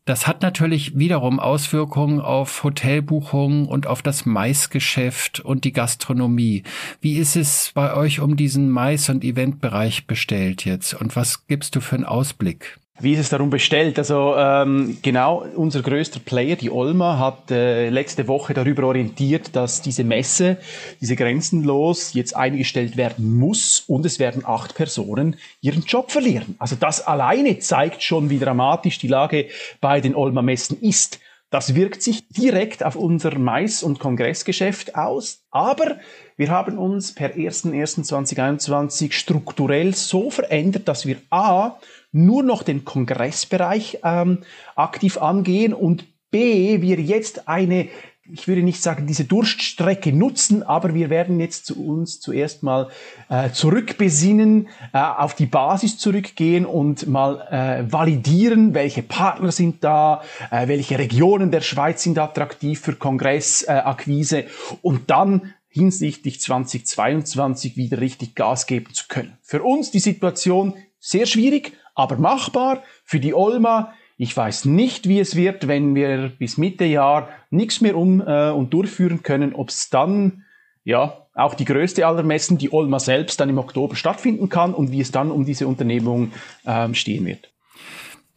Das 0.07 0.25
hat 0.25 0.41
natürlich 0.41 0.97
wiederum 0.97 1.37
Auswirkungen 1.37 2.21
auf 2.21 2.63
Hotelbuchungen 2.63 3.65
und 3.65 3.87
auf 3.87 4.01
das 4.01 4.25
Maisgeschäft 4.25 5.41
und 5.41 5.65
die 5.65 5.73
Gastronomie. 5.73 6.63
Wie 7.01 7.17
ist 7.17 7.35
es 7.35 7.71
bei 7.73 7.93
euch 7.93 8.21
um 8.21 8.37
diesen 8.37 8.69
Mais- 8.69 9.09
und 9.09 9.25
Eventbereich 9.25 10.07
bestellt 10.07 10.63
jetzt? 10.63 10.93
Und 10.93 11.17
was 11.17 11.45
gibst 11.47 11.75
du 11.75 11.81
für 11.81 11.95
einen 11.95 12.05
Ausblick? 12.05 12.79
Wie 12.99 13.13
ist 13.13 13.19
es 13.19 13.29
darum 13.29 13.51
bestellt? 13.51 13.99
Also 13.99 14.35
ähm, 14.35 14.97
genau, 15.03 15.45
unser 15.55 15.83
größter 15.83 16.19
Player, 16.19 16.55
die 16.55 16.71
Olma, 16.71 17.19
hat 17.19 17.51
äh, 17.51 17.89
letzte 17.89 18.27
Woche 18.27 18.55
darüber 18.55 18.87
orientiert, 18.87 19.55
dass 19.55 19.83
diese 19.83 20.03
Messe, 20.03 20.57
diese 20.99 21.15
Grenzenlos, 21.15 22.15
jetzt 22.15 22.35
eingestellt 22.35 22.97
werden 22.97 23.37
muss 23.37 23.83
und 23.85 24.03
es 24.07 24.17
werden 24.17 24.43
acht 24.45 24.73
Personen 24.73 25.35
ihren 25.61 25.83
Job 25.83 26.09
verlieren. 26.09 26.55
Also 26.57 26.75
das 26.75 27.05
alleine 27.05 27.59
zeigt 27.59 28.01
schon, 28.01 28.31
wie 28.31 28.39
dramatisch 28.39 28.97
die 28.97 29.07
Lage 29.07 29.45
bei 29.79 30.01
den 30.01 30.15
Olma-Messen 30.15 30.81
ist. 30.81 31.19
Das 31.51 31.75
wirkt 31.75 32.01
sich 32.01 32.27
direkt 32.27 32.83
auf 32.83 32.95
unser 32.95 33.37
Mais- 33.37 33.83
und 33.83 33.99
Kongressgeschäft 33.99 34.95
aus, 34.95 35.43
aber 35.49 35.97
wir 36.35 36.49
haben 36.49 36.77
uns 36.77 37.15
per 37.15 37.35
1.1.2021 37.35 39.13
strukturell 39.13 39.95
so 39.95 40.29
verändert, 40.29 40.89
dass 40.89 41.05
wir 41.05 41.17
A, 41.29 41.77
nur 42.11 42.43
noch 42.43 42.63
den 42.63 42.85
Kongressbereich 42.85 43.99
ähm, 44.03 44.39
aktiv 44.75 45.17
angehen 45.17 45.73
und 45.73 46.05
B, 46.29 46.81
wir 46.81 46.99
jetzt 46.99 47.47
eine 47.47 47.89
ich 48.31 48.47
würde 48.47 48.61
nicht 48.61 48.81
sagen, 48.81 49.07
diese 49.07 49.25
Durststrecke 49.25 50.11
nutzen, 50.11 50.63
aber 50.63 50.93
wir 50.93 51.09
werden 51.09 51.39
jetzt 51.39 51.65
zu 51.65 51.85
uns 51.85 52.19
zuerst 52.19 52.63
mal 52.63 52.89
äh, 53.29 53.51
zurückbesinnen, 53.51 54.67
äh, 54.93 54.97
auf 54.97 55.33
die 55.35 55.45
Basis 55.45 55.97
zurückgehen 55.97 56.65
und 56.65 57.07
mal 57.07 57.47
äh, 57.49 57.91
validieren, 57.91 58.73
welche 58.73 59.03
Partner 59.03 59.51
sind 59.51 59.83
da, 59.83 60.21
äh, 60.51 60.67
welche 60.67 60.99
Regionen 60.99 61.51
der 61.51 61.61
Schweiz 61.61 62.03
sind 62.03 62.19
attraktiv 62.19 62.79
für 62.79 62.93
Kongressakquise 62.93 64.41
äh, 64.41 64.47
und 64.81 65.09
dann 65.09 65.53
hinsichtlich 65.69 66.41
2022 66.41 67.77
wieder 67.77 68.01
richtig 68.01 68.35
Gas 68.35 68.65
geben 68.65 68.93
zu 68.93 69.05
können. 69.07 69.37
Für 69.41 69.63
uns 69.63 69.91
die 69.91 69.99
Situation 69.99 70.73
sehr 70.99 71.27
schwierig, 71.27 71.73
aber 71.97 72.17
machbar. 72.17 72.83
Für 73.03 73.19
die 73.19 73.33
Olma, 73.33 73.93
ich 74.17 74.35
weiß 74.37 74.65
nicht, 74.65 75.09
wie 75.09 75.19
es 75.19 75.35
wird, 75.35 75.67
wenn 75.67 75.95
wir 75.95 76.29
bis 76.29 76.57
Mitte 76.57 76.85
Jahr 76.85 77.27
nichts 77.49 77.81
mehr 77.81 77.97
um 77.97 78.21
äh, 78.21 78.51
und 78.51 78.73
durchführen 78.73 79.23
können, 79.23 79.53
ob 79.53 79.69
es 79.69 79.89
dann 79.89 80.45
ja 80.83 81.27
auch 81.33 81.55
die 81.55 81.65
größte 81.65 82.05
aller 82.07 82.23
Messen, 82.23 82.57
die 82.57 82.71
Olma 82.71 82.99
selbst, 82.99 83.39
dann 83.39 83.49
im 83.49 83.57
Oktober 83.57 83.95
stattfinden 83.95 84.47
kann 84.47 84.73
und 84.73 84.91
wie 84.91 85.01
es 85.01 85.11
dann 85.11 85.31
um 85.31 85.43
diese 85.45 85.67
Unternehmung 85.67 86.31
ähm, 86.65 86.93
stehen 86.93 87.25
wird. 87.25 87.51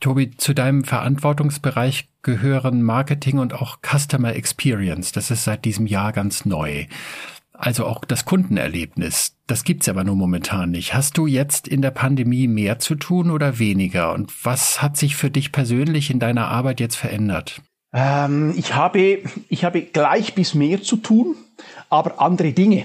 Tobi, 0.00 0.30
zu 0.30 0.54
deinem 0.54 0.84
Verantwortungsbereich 0.84 2.08
gehören 2.22 2.82
Marketing 2.82 3.38
und 3.38 3.52
auch 3.52 3.78
Customer 3.82 4.34
Experience. 4.34 5.12
Das 5.12 5.30
ist 5.30 5.44
seit 5.44 5.66
diesem 5.66 5.86
Jahr 5.86 6.12
ganz 6.12 6.46
neu 6.46 6.86
also 7.60 7.86
auch 7.86 8.04
das 8.04 8.24
Kundenerlebnis. 8.24 9.36
Das 9.46 9.64
gibt's 9.64 9.88
aber 9.88 10.04
nur 10.04 10.16
momentan 10.16 10.70
nicht. 10.70 10.94
Hast 10.94 11.18
du 11.18 11.26
jetzt 11.26 11.68
in 11.68 11.82
der 11.82 11.90
Pandemie 11.90 12.48
mehr 12.48 12.78
zu 12.78 12.94
tun 12.94 13.30
oder 13.30 13.58
weniger? 13.58 14.12
Und 14.12 14.44
was 14.44 14.80
hat 14.82 14.96
sich 14.96 15.16
für 15.16 15.30
dich 15.30 15.52
persönlich 15.52 16.10
in 16.10 16.18
deiner 16.18 16.48
Arbeit 16.48 16.80
jetzt 16.80 16.96
verändert? 16.96 17.60
Ähm, 17.92 18.54
ich, 18.56 18.74
habe, 18.74 19.18
ich 19.48 19.64
habe 19.64 19.82
gleich 19.82 20.34
bis 20.34 20.54
mehr 20.54 20.82
zu 20.82 20.96
tun, 20.96 21.36
aber 21.88 22.20
andere 22.20 22.52
Dinge. 22.52 22.84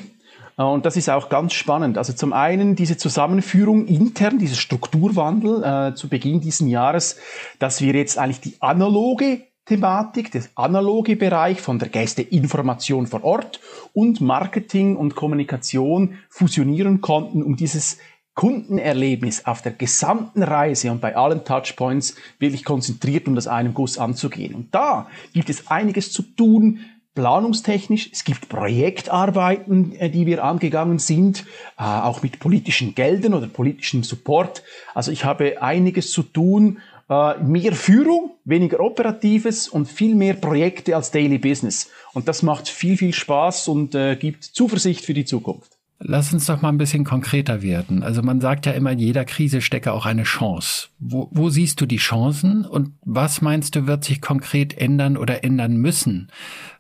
Und 0.58 0.86
das 0.86 0.96
ist 0.96 1.10
auch 1.10 1.30
ganz 1.30 1.54
spannend. 1.54 1.98
Also 1.98 2.14
zum 2.14 2.32
einen 2.32 2.76
diese 2.76 2.98
Zusammenführung 2.98 3.88
intern, 3.88 4.40
dieser 4.40 4.56
Strukturwandel 4.56 5.64
äh, 5.64 5.96
zu 5.96 6.08
Beginn 6.08 6.40
dieses 6.40 6.68
Jahres, 6.68 7.18
dass 7.60 7.82
wir 7.82 7.94
jetzt 7.94 8.18
eigentlich 8.18 8.40
die 8.40 8.56
analoge 8.62 9.42
Thematik, 9.66 10.32
das 10.32 10.50
analoge 10.56 11.16
Bereich 11.16 11.60
von 11.60 11.80
der 11.80 11.90
Gästeinformation 11.90 13.08
vor 13.08 13.24
Ort 13.24 13.60
und 13.94 14.22
Marketing 14.22 14.96
und 14.96 15.16
Kommunikation 15.16 16.20
fusionieren 16.30 17.02
konnten, 17.02 17.42
um 17.42 17.56
dieses 17.56 17.98
Kundenerlebnis 18.36 19.46
auf 19.46 19.62
der 19.62 19.72
gesamten 19.72 20.44
Reise 20.44 20.92
und 20.92 21.02
bei 21.02 21.16
allen 21.16 21.46
Touchpoints 21.46 22.16
wirklich 22.38 22.64
konzentriert 22.64 23.28
um 23.28 23.36
das 23.36 23.48
einem 23.48 23.74
Guss 23.74 23.98
anzugehen. 23.98 24.54
Und 24.54 24.76
da 24.76 25.08
gibt 25.34 25.50
es 25.50 25.68
einiges 25.68 26.12
zu 26.12 26.22
tun, 26.22 26.80
planungstechnisch. 27.16 28.10
Es 28.12 28.26
gibt 28.26 28.50
Projektarbeiten, 28.50 29.96
äh, 29.96 30.10
die 30.10 30.26
wir 30.26 30.44
angegangen 30.44 31.00
sind, 31.00 31.46
äh, 31.80 31.84
auch 31.84 32.22
mit 32.22 32.40
politischen 32.40 32.94
Geldern 32.94 33.34
oder 33.34 33.48
politischem 33.48 34.04
Support. 34.04 34.64
Also 34.94 35.12
ich 35.12 35.26
habe 35.26 35.62
einiges 35.62 36.12
zu 36.12 36.22
tun 36.22 36.80
äh, 37.10 37.38
mehr 37.44 37.74
Führung, 37.74 38.32
weniger 38.46 38.80
Operatives 38.80 39.68
und 39.68 39.88
viel 39.88 40.16
mehr 40.16 40.34
Projekte 40.34 40.96
als 40.96 41.12
Daily 41.12 41.38
Business. 41.38 41.90
Und 42.14 42.28
das 42.28 42.42
macht 42.44 42.68
viel, 42.68 42.98
viel 42.98 43.14
Spaß 43.14 43.68
und 43.68 43.96
äh, 43.96 44.16
gibt 44.16 44.44
Zuversicht 44.44 45.06
für 45.06 45.14
die 45.14 45.26
Zukunft. 45.26 45.75
Lass 46.00 46.34
uns 46.34 46.46
doch 46.46 46.62
mal 46.62 46.70
ein 46.70 46.78
bisschen 46.78 47.06
konkreter 47.06 47.62
werden. 47.62 48.04
Also 48.04 48.22
man 48.22 48.42
sagt 48.42 48.66
ja 48.66 48.74
immer, 48.74 48.92
in 48.92 49.00
jeder 49.00 49.24
Krise 49.24 49.62
stecke 49.62 49.94
auch 49.94 50.06
eine 50.06 50.24
Chance. 50.24 50.90
Wo, 51.00 51.30
wo 51.32 51.50
siehst 51.50 51.80
du 51.80 51.86
die 51.86 51.98
Chancen 51.98 52.66
und 52.66 52.92
was 53.06 53.42
meinst 53.42 53.76
du, 53.76 53.88
wird 53.88 54.04
sich 54.04 54.20
konkret 54.20 54.78
ändern 54.78 55.16
oder 55.16 55.46
ändern 55.46 55.78
müssen? 55.78 56.30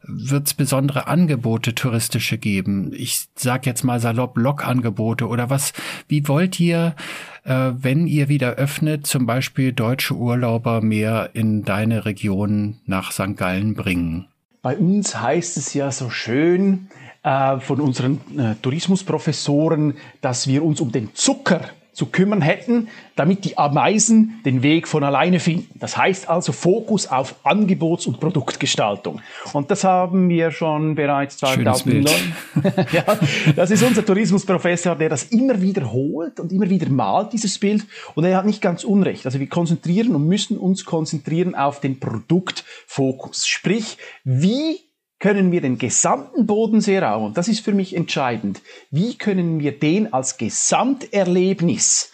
Wird 0.03 0.47
es 0.47 0.53
besondere 0.53 1.07
Angebote 1.07 1.73
touristische 1.73 2.37
geben? 2.37 2.91
Ich 2.93 3.27
sag 3.35 3.65
jetzt 3.65 3.83
mal 3.83 4.01
salopp 4.01 4.37
Lokangebote 4.37 5.27
oder 5.27 5.49
was? 5.49 5.71
Wie 6.09 6.27
wollt 6.27 6.59
ihr, 6.59 6.93
äh, 7.45 7.71
wenn 7.73 8.07
ihr 8.07 8.27
wieder 8.27 8.55
öffnet, 8.55 9.07
zum 9.07 9.25
Beispiel 9.25 9.71
deutsche 9.71 10.13
Urlauber 10.13 10.81
mehr 10.81 11.29
in 11.33 11.63
deine 11.63 12.03
Region 12.03 12.79
nach 12.85 13.13
St. 13.13 13.37
Gallen 13.37 13.75
bringen? 13.75 14.27
Bei 14.61 14.75
uns 14.75 15.21
heißt 15.21 15.57
es 15.57 15.73
ja 15.73 15.91
so 15.91 16.09
schön, 16.09 16.89
äh, 17.25 17.59
von 17.59 17.81
unseren 17.81 18.21
äh, 18.37 18.53
Tourismusprofessoren, 18.61 19.97
dass 20.21 20.47
wir 20.47 20.63
uns 20.63 20.79
um 20.79 20.91
den 20.91 21.15
Zucker 21.15 21.61
zu 21.91 22.07
kümmern 22.07 22.41
hätten, 22.41 22.89
damit 23.15 23.45
die 23.45 23.57
Ameisen 23.57 24.41
den 24.45 24.61
Weg 24.61 24.87
von 24.87 25.03
alleine 25.03 25.39
finden. 25.39 25.79
Das 25.79 25.97
heißt 25.97 26.29
also 26.29 26.51
Fokus 26.51 27.07
auf 27.07 27.35
Angebots- 27.43 28.05
und 28.05 28.19
Produktgestaltung. 28.19 29.21
Und 29.53 29.71
das 29.71 29.85
haben 29.85 30.29
wir 30.29 30.51
schon 30.51 30.93
bereits 30.93 31.37
2009. 31.37 32.05
ja, 32.91 33.05
das 33.55 33.71
ist 33.71 33.81
unser 33.81 34.05
Tourismusprofessor, 34.05 34.95
der 34.95 35.09
das 35.09 35.23
immer 35.23 35.61
wiederholt 35.61 36.39
und 36.39 36.51
immer 36.51 36.69
wieder 36.69 36.89
malt, 36.89 37.33
dieses 37.33 37.57
Bild. 37.57 37.85
Und 38.13 38.25
er 38.25 38.37
hat 38.37 38.45
nicht 38.45 38.61
ganz 38.61 38.83
unrecht. 38.83 39.25
Also 39.25 39.39
wir 39.39 39.47
konzentrieren 39.47 40.13
und 40.13 40.27
müssen 40.27 40.57
uns 40.57 40.85
konzentrieren 40.85 41.55
auf 41.55 41.79
den 41.79 41.99
Produktfokus. 41.99 43.47
Sprich, 43.47 43.97
wie 44.25 44.81
können 45.19 45.51
wir 45.51 45.61
den 45.61 45.77
gesamten 45.77 46.45
Bodenseeraum, 46.45 47.25
und 47.25 47.37
das 47.37 47.47
ist 47.47 47.61
für 47.61 47.73
mich 47.73 47.95
entscheidend, 47.95 48.61
wie 48.91 49.17
können 49.17 49.59
wir 49.59 49.77
den 49.77 50.13
als 50.13 50.37
Gesamterlebnis 50.37 52.11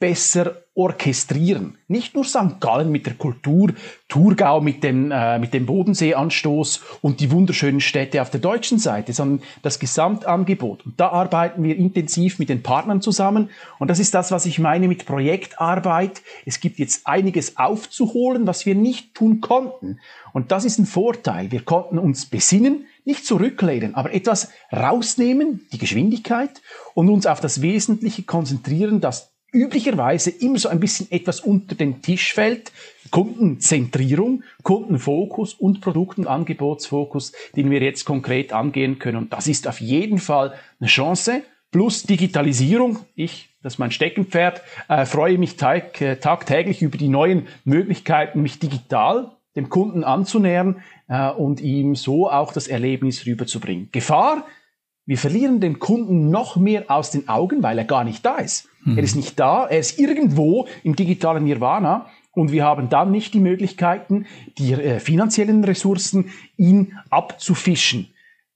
besser 0.00 0.64
orchestrieren. 0.74 1.76
Nicht 1.88 2.14
nur 2.14 2.24
St. 2.24 2.58
Gallen 2.58 2.90
mit 2.90 3.04
der 3.04 3.14
Kultur, 3.14 3.74
Thurgau 4.08 4.62
mit 4.62 4.82
dem, 4.82 5.10
äh, 5.10 5.38
mit 5.38 5.52
dem 5.52 5.66
Bodenseeanstoß 5.66 6.80
und 7.02 7.20
die 7.20 7.30
wunderschönen 7.30 7.80
Städte 7.80 8.22
auf 8.22 8.30
der 8.30 8.40
deutschen 8.40 8.78
Seite, 8.78 9.12
sondern 9.12 9.46
das 9.60 9.78
Gesamtangebot. 9.78 10.86
Und 10.86 10.98
da 10.98 11.08
arbeiten 11.08 11.62
wir 11.64 11.76
intensiv 11.76 12.38
mit 12.38 12.48
den 12.48 12.62
Partnern 12.62 13.02
zusammen. 13.02 13.50
Und 13.78 13.88
das 13.88 13.98
ist 13.98 14.14
das, 14.14 14.30
was 14.32 14.46
ich 14.46 14.58
meine 14.58 14.88
mit 14.88 15.04
Projektarbeit. 15.04 16.22
Es 16.46 16.60
gibt 16.60 16.78
jetzt 16.78 17.06
einiges 17.06 17.58
aufzuholen, 17.58 18.46
was 18.46 18.64
wir 18.64 18.74
nicht 18.74 19.14
tun 19.14 19.42
konnten. 19.42 20.00
Und 20.32 20.50
das 20.50 20.64
ist 20.64 20.78
ein 20.78 20.86
Vorteil. 20.86 21.52
Wir 21.52 21.60
konnten 21.60 21.98
uns 21.98 22.24
besinnen, 22.24 22.86
nicht 23.04 23.26
zurücklehnen, 23.26 23.94
aber 23.94 24.14
etwas 24.14 24.50
rausnehmen, 24.72 25.66
die 25.72 25.78
Geschwindigkeit, 25.78 26.62
und 26.94 27.08
uns 27.08 27.26
auf 27.26 27.40
das 27.40 27.60
Wesentliche 27.60 28.22
konzentrieren, 28.22 29.00
das 29.00 29.29
üblicherweise 29.52 30.30
immer 30.30 30.58
so 30.58 30.68
ein 30.68 30.80
bisschen 30.80 31.10
etwas 31.10 31.40
unter 31.40 31.74
den 31.74 32.02
Tisch 32.02 32.32
fällt. 32.34 32.72
Kundenzentrierung, 33.10 34.44
Kundenfokus 34.62 35.54
und 35.54 35.80
Produkt- 35.80 36.18
und 36.18 36.26
Angebotsfokus, 36.26 37.32
den 37.56 37.70
wir 37.70 37.82
jetzt 37.82 38.04
konkret 38.04 38.52
angehen 38.52 38.98
können. 38.98 39.16
Und 39.16 39.32
das 39.32 39.48
ist 39.48 39.66
auf 39.66 39.80
jeden 39.80 40.18
Fall 40.18 40.54
eine 40.78 40.88
Chance. 40.88 41.42
Plus 41.72 42.02
Digitalisierung. 42.02 42.98
Ich, 43.14 43.50
das 43.62 43.74
ist 43.74 43.78
mein 43.78 43.92
Steckenpferd, 43.92 44.62
äh, 44.88 45.06
freue 45.06 45.38
mich 45.38 45.56
tag, 45.56 46.00
äh, 46.00 46.16
tagtäglich 46.16 46.82
über 46.82 46.98
die 46.98 47.08
neuen 47.08 47.46
Möglichkeiten, 47.64 48.42
mich 48.42 48.58
digital 48.58 49.30
dem 49.56 49.68
Kunden 49.68 50.04
anzunähern 50.04 50.82
äh, 51.08 51.30
und 51.30 51.60
ihm 51.60 51.94
so 51.94 52.30
auch 52.30 52.52
das 52.52 52.68
Erlebnis 52.68 53.26
rüberzubringen. 53.26 53.88
Gefahr, 53.92 54.46
wir 55.06 55.18
verlieren 55.18 55.60
den 55.60 55.78
Kunden 55.78 56.30
noch 56.30 56.56
mehr 56.56 56.84
aus 56.88 57.10
den 57.10 57.28
Augen, 57.28 57.62
weil 57.62 57.78
er 57.78 57.84
gar 57.84 58.04
nicht 58.04 58.24
da 58.24 58.36
ist. 58.36 58.68
Mhm. 58.84 58.98
Er 58.98 59.04
ist 59.04 59.16
nicht 59.16 59.38
da, 59.40 59.66
er 59.66 59.78
ist 59.78 59.98
irgendwo 59.98 60.66
im 60.84 60.96
digitalen 60.96 61.44
Nirvana 61.44 62.06
und 62.32 62.52
wir 62.52 62.64
haben 62.64 62.88
dann 62.88 63.10
nicht 63.10 63.34
die 63.34 63.40
Möglichkeiten, 63.40 64.26
die 64.58 64.72
äh, 64.72 65.00
finanziellen 65.00 65.64
Ressourcen, 65.64 66.30
ihn 66.56 66.96
abzufischen. 67.10 68.08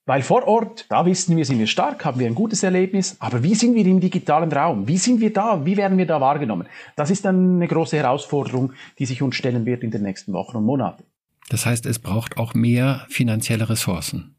Weil 0.07 0.21
vor 0.21 0.47
Ort, 0.47 0.85
da 0.91 1.07
wissen 1.07 1.35
wir, 1.37 1.47
sind 1.47 1.59
wir 1.59 1.67
stark, 1.67 2.05
haben 2.05 2.21
wir 2.21 2.27
ein 2.27 2.35
gutes 2.35 2.63
Erlebnis, 2.63 3.17
aber 3.21 3.43
wie 3.43 3.55
sind 3.55 3.75
wir 3.75 3.87
im 3.87 4.01
digitalen 4.01 4.53
Raum? 4.53 4.87
Wie 4.87 4.99
sind 4.99 5.21
wir 5.21 5.33
da? 5.33 5.65
Wie 5.65 5.79
werden 5.79 5.97
wir 5.97 6.07
da 6.07 6.21
wahrgenommen? 6.21 6.67
Das 6.95 7.11
ist 7.11 7.25
eine 7.25 7.67
große 7.67 7.97
Herausforderung, 7.97 8.75
die 8.99 9.07
sich 9.07 9.23
uns 9.23 9.35
stellen 9.35 9.65
wird 9.65 9.83
in 9.83 9.91
den 9.91 10.03
nächsten 10.03 10.35
Wochen 10.35 10.59
und 10.59 10.65
Monaten. 10.65 11.05
Das 11.49 11.65
heißt, 11.65 11.87
es 11.87 11.99
braucht 11.99 12.37
auch 12.37 12.53
mehr 12.53 13.07
finanzielle 13.09 13.69
Ressourcen. 13.71 14.34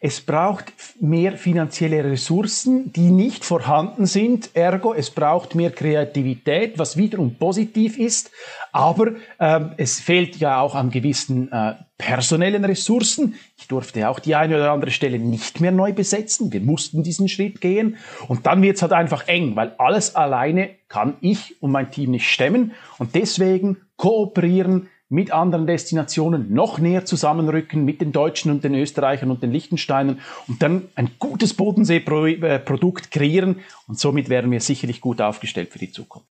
Es 0.00 0.20
braucht 0.20 0.72
mehr 1.00 1.36
finanzielle 1.36 2.04
Ressourcen, 2.04 2.92
die 2.92 3.10
nicht 3.10 3.44
vorhanden 3.44 4.06
sind. 4.06 4.50
Ergo, 4.54 4.92
es 4.94 5.10
braucht 5.10 5.54
mehr 5.54 5.70
Kreativität, 5.70 6.78
was 6.78 6.96
wiederum 6.96 7.36
positiv 7.36 7.98
ist. 7.98 8.30
Aber 8.72 9.12
ähm, 9.40 9.72
es 9.76 10.00
fehlt 10.00 10.36
ja 10.36 10.60
auch 10.60 10.74
an 10.74 10.90
gewissen 10.90 11.50
äh, 11.52 11.74
personellen 11.96 12.64
Ressourcen. 12.64 13.34
Ich 13.56 13.68
durfte 13.68 14.08
auch 14.08 14.18
die 14.18 14.34
eine 14.34 14.56
oder 14.56 14.72
andere 14.72 14.90
Stelle 14.90 15.18
nicht 15.18 15.60
mehr 15.60 15.72
neu 15.72 15.92
besetzen. 15.92 16.52
Wir 16.52 16.60
mussten 16.60 17.02
diesen 17.02 17.28
Schritt 17.28 17.60
gehen. 17.60 17.96
Und 18.28 18.46
dann 18.46 18.62
wird 18.62 18.76
es 18.76 18.82
halt 18.82 18.92
einfach 18.92 19.28
eng, 19.28 19.56
weil 19.56 19.74
alles 19.78 20.14
alleine 20.14 20.70
kann 20.88 21.16
ich 21.20 21.60
und 21.62 21.70
mein 21.70 21.90
Team 21.90 22.10
nicht 22.10 22.28
stemmen. 22.28 22.72
Und 22.98 23.14
deswegen 23.14 23.78
kooperieren, 23.96 24.88
mit 25.08 25.32
anderen 25.32 25.66
Destinationen 25.66 26.52
noch 26.52 26.78
näher 26.78 27.04
zusammenrücken 27.04 27.84
mit 27.84 28.00
den 28.00 28.12
Deutschen 28.12 28.50
und 28.50 28.64
den 28.64 28.74
Österreichern 28.74 29.30
und 29.30 29.42
den 29.42 29.52
Liechtensteinern 29.52 30.20
und 30.48 30.62
dann 30.62 30.88
ein 30.94 31.10
gutes 31.18 31.54
Bodenseeprodukt 31.54 33.10
kreieren 33.10 33.60
und 33.86 33.98
somit 33.98 34.28
wären 34.28 34.50
wir 34.50 34.60
sicherlich 34.60 35.00
gut 35.00 35.20
aufgestellt 35.20 35.70
für 35.70 35.78
die 35.78 35.92
Zukunft. 35.92 36.28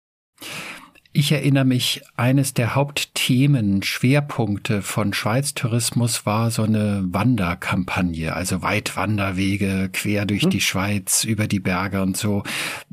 Ich 1.14 1.30
erinnere 1.30 1.66
mich, 1.66 2.00
eines 2.16 2.54
der 2.54 2.74
Hauptthemen, 2.74 3.82
Schwerpunkte 3.82 4.80
von 4.80 5.12
Schweiz 5.12 5.52
Tourismus 5.52 6.24
war 6.24 6.50
so 6.50 6.62
eine 6.62 7.04
Wanderkampagne, 7.04 8.34
also 8.34 8.62
Weitwanderwege 8.62 9.90
quer 9.92 10.24
durch 10.24 10.44
hm. 10.44 10.50
die 10.50 10.62
Schweiz, 10.62 11.24
über 11.24 11.46
die 11.46 11.60
Berge 11.60 12.00
und 12.00 12.16
so. 12.16 12.44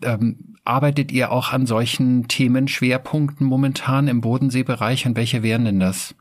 Ähm, 0.03 0.48
arbeitet 0.69 1.11
ihr 1.11 1.31
auch 1.31 1.51
an 1.51 1.65
solchen 1.65 2.27
Themenschwerpunkten 2.27 3.45
momentan 3.45 4.07
im 4.07 4.21
Bodenseebereich 4.21 5.05
und 5.05 5.17
welche 5.17 5.43
wären 5.43 5.65
denn 5.65 5.79
das? 5.79 6.15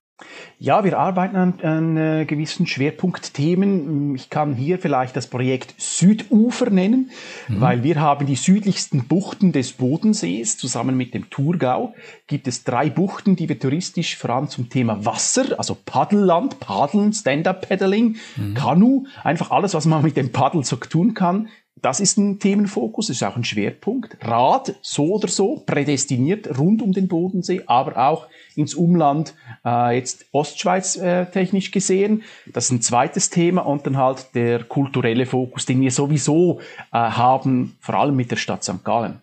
Ja, 0.58 0.82
wir 0.82 0.98
arbeiten 0.98 1.36
an, 1.36 1.60
an 1.62 1.96
äh, 1.96 2.24
gewissen 2.24 2.66
Schwerpunktthemen. 2.66 4.16
Ich 4.16 4.30
kann 4.30 4.54
hier 4.54 4.80
vielleicht 4.80 5.14
das 5.14 5.28
Projekt 5.28 5.74
Südufer 5.78 6.70
nennen, 6.70 7.10
mhm. 7.46 7.60
weil 7.60 7.84
wir 7.84 8.00
haben 8.00 8.26
die 8.26 8.34
südlichsten 8.34 9.06
Buchten 9.06 9.52
des 9.52 9.74
Bodensees. 9.74 10.58
Zusammen 10.58 10.96
mit 10.96 11.14
dem 11.14 11.30
Thurgau 11.30 11.94
gibt 12.26 12.48
es 12.48 12.64
drei 12.64 12.90
Buchten, 12.90 13.36
die 13.36 13.48
wir 13.48 13.60
touristisch 13.60 14.16
vor 14.16 14.30
allem 14.30 14.48
zum 14.48 14.68
Thema 14.68 15.04
Wasser, 15.04 15.56
also 15.56 15.76
Paddelland, 15.84 16.58
Paddeln, 16.58 17.12
Stand-Up-Paddling, 17.12 18.16
mhm. 18.36 18.54
Kanu, 18.54 19.04
einfach 19.22 19.52
alles, 19.52 19.74
was 19.74 19.86
man 19.86 20.02
mit 20.02 20.16
dem 20.16 20.32
Paddel 20.32 20.64
so 20.64 20.74
tun 20.74 21.14
kann, 21.14 21.48
das 21.82 22.00
ist 22.00 22.18
ein 22.18 22.38
Themenfokus, 22.38 23.10
ist 23.10 23.22
auch 23.22 23.36
ein 23.36 23.44
Schwerpunkt. 23.44 24.16
Rad, 24.22 24.74
so 24.82 25.14
oder 25.14 25.28
so, 25.28 25.62
prädestiniert 25.64 26.58
rund 26.58 26.82
um 26.82 26.92
den 26.92 27.08
Bodensee, 27.08 27.62
aber 27.66 27.96
auch 28.08 28.26
ins 28.56 28.74
Umland, 28.74 29.34
äh, 29.64 29.96
jetzt 29.96 30.26
Ostschweiz 30.32 30.96
äh, 30.96 31.26
technisch 31.26 31.70
gesehen. 31.70 32.22
Das 32.46 32.66
ist 32.66 32.72
ein 32.72 32.82
zweites 32.82 33.30
Thema 33.30 33.62
und 33.62 33.86
dann 33.86 33.96
halt 33.96 34.34
der 34.34 34.64
kulturelle 34.64 35.26
Fokus, 35.26 35.66
den 35.66 35.80
wir 35.80 35.90
sowieso 35.90 36.60
äh, 36.92 36.96
haben, 36.96 37.76
vor 37.80 37.94
allem 37.94 38.16
mit 38.16 38.30
der 38.30 38.36
Stadt 38.36 38.64
St. 38.64 38.84
Gallen. 38.84 39.20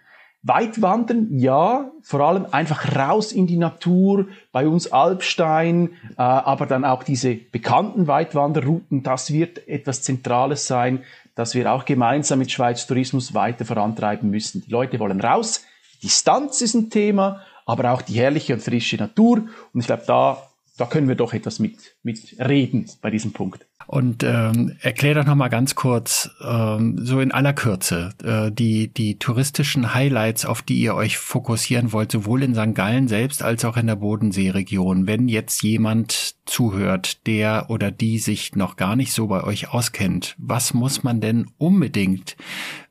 Weit 0.48 0.80
wandern, 0.80 1.40
ja, 1.40 1.90
vor 2.04 2.20
allem 2.20 2.46
einfach 2.52 2.96
raus 2.96 3.32
in 3.32 3.48
die 3.48 3.58
Natur, 3.58 4.28
bei 4.52 4.68
uns 4.68 4.92
Alpstein, 4.92 5.90
äh, 6.12 6.22
aber 6.22 6.68
dann 6.68 6.86
auch 6.86 7.02
diese 7.02 7.34
bekannten 7.34 8.06
Weitwanderrouten, 8.06 9.02
das 9.02 9.34
wird 9.34 9.68
etwas 9.68 10.04
Zentrales 10.04 10.68
sein, 10.68 11.02
dass 11.36 11.54
wir 11.54 11.72
auch 11.72 11.86
gemeinsam 11.86 12.40
mit 12.40 12.52
Schweiz 12.52 12.88
Tourismus 12.88 13.34
weiter 13.34 13.66
vorantreiben 13.66 14.30
müssen. 14.30 14.62
Die 14.62 14.72
Leute 14.72 15.00
wollen 15.00 15.22
raus. 15.22 15.64
Distanz 16.02 16.62
ist 16.62 16.74
ein 16.74 16.90
Thema, 16.90 17.42
aber 17.66 17.92
auch 17.92 18.02
die 18.02 18.14
herrliche 18.14 18.54
und 18.54 18.62
frische 18.62 18.98
Natur. 18.98 19.44
Und 19.74 19.80
ich 19.80 19.88
glaube, 19.88 20.04
da, 20.08 20.42
da 20.78 20.86
können 20.86 21.08
wir 21.08 21.16
doch 21.16 21.34
etwas 21.34 21.60
mit, 21.60 21.96
mit 22.04 22.36
reden 22.40 22.90
bei 23.02 23.10
diesem 23.10 23.34
Punkt. 23.34 23.66
Und 23.88 24.24
ähm, 24.24 24.76
erklär 24.82 25.16
doch 25.16 25.26
noch 25.26 25.36
mal 25.36 25.50
ganz 25.50 25.76
kurz, 25.76 26.30
ähm, 26.44 26.98
so 27.06 27.20
in 27.20 27.32
aller 27.32 27.54
Kürze, 27.54 28.10
äh, 28.24 28.52
die 28.52 28.92
die 28.92 29.20
touristischen 29.20 29.94
Highlights, 29.94 30.46
auf 30.46 30.62
die 30.62 30.80
ihr 30.80 30.96
euch 30.96 31.18
fokussieren 31.18 31.92
wollt, 31.92 32.12
sowohl 32.12 32.44
in 32.44 32.56
St. 32.56 32.74
Gallen 32.74 33.08
selbst 33.08 33.44
als 33.44 33.64
auch 33.64 33.78
in 33.78 33.88
der 33.88 33.96
Bodenseeregion. 33.96 35.08
Wenn 35.08 35.28
jetzt 35.28 35.62
jemand 35.62 36.36
zuhört, 36.46 37.26
der 37.28 37.70
oder 37.70 37.92
die 37.92 38.18
sich 38.18 38.56
noch 38.56 38.76
gar 38.76 38.96
nicht 38.96 39.14
so 39.14 39.28
bei 39.28 39.44
euch 39.44 39.70
auskennt, 39.70 40.36
was 40.38 40.74
muss 40.74 41.04
man 41.04 41.22
denn 41.22 41.48
unbedingt, 41.58 42.36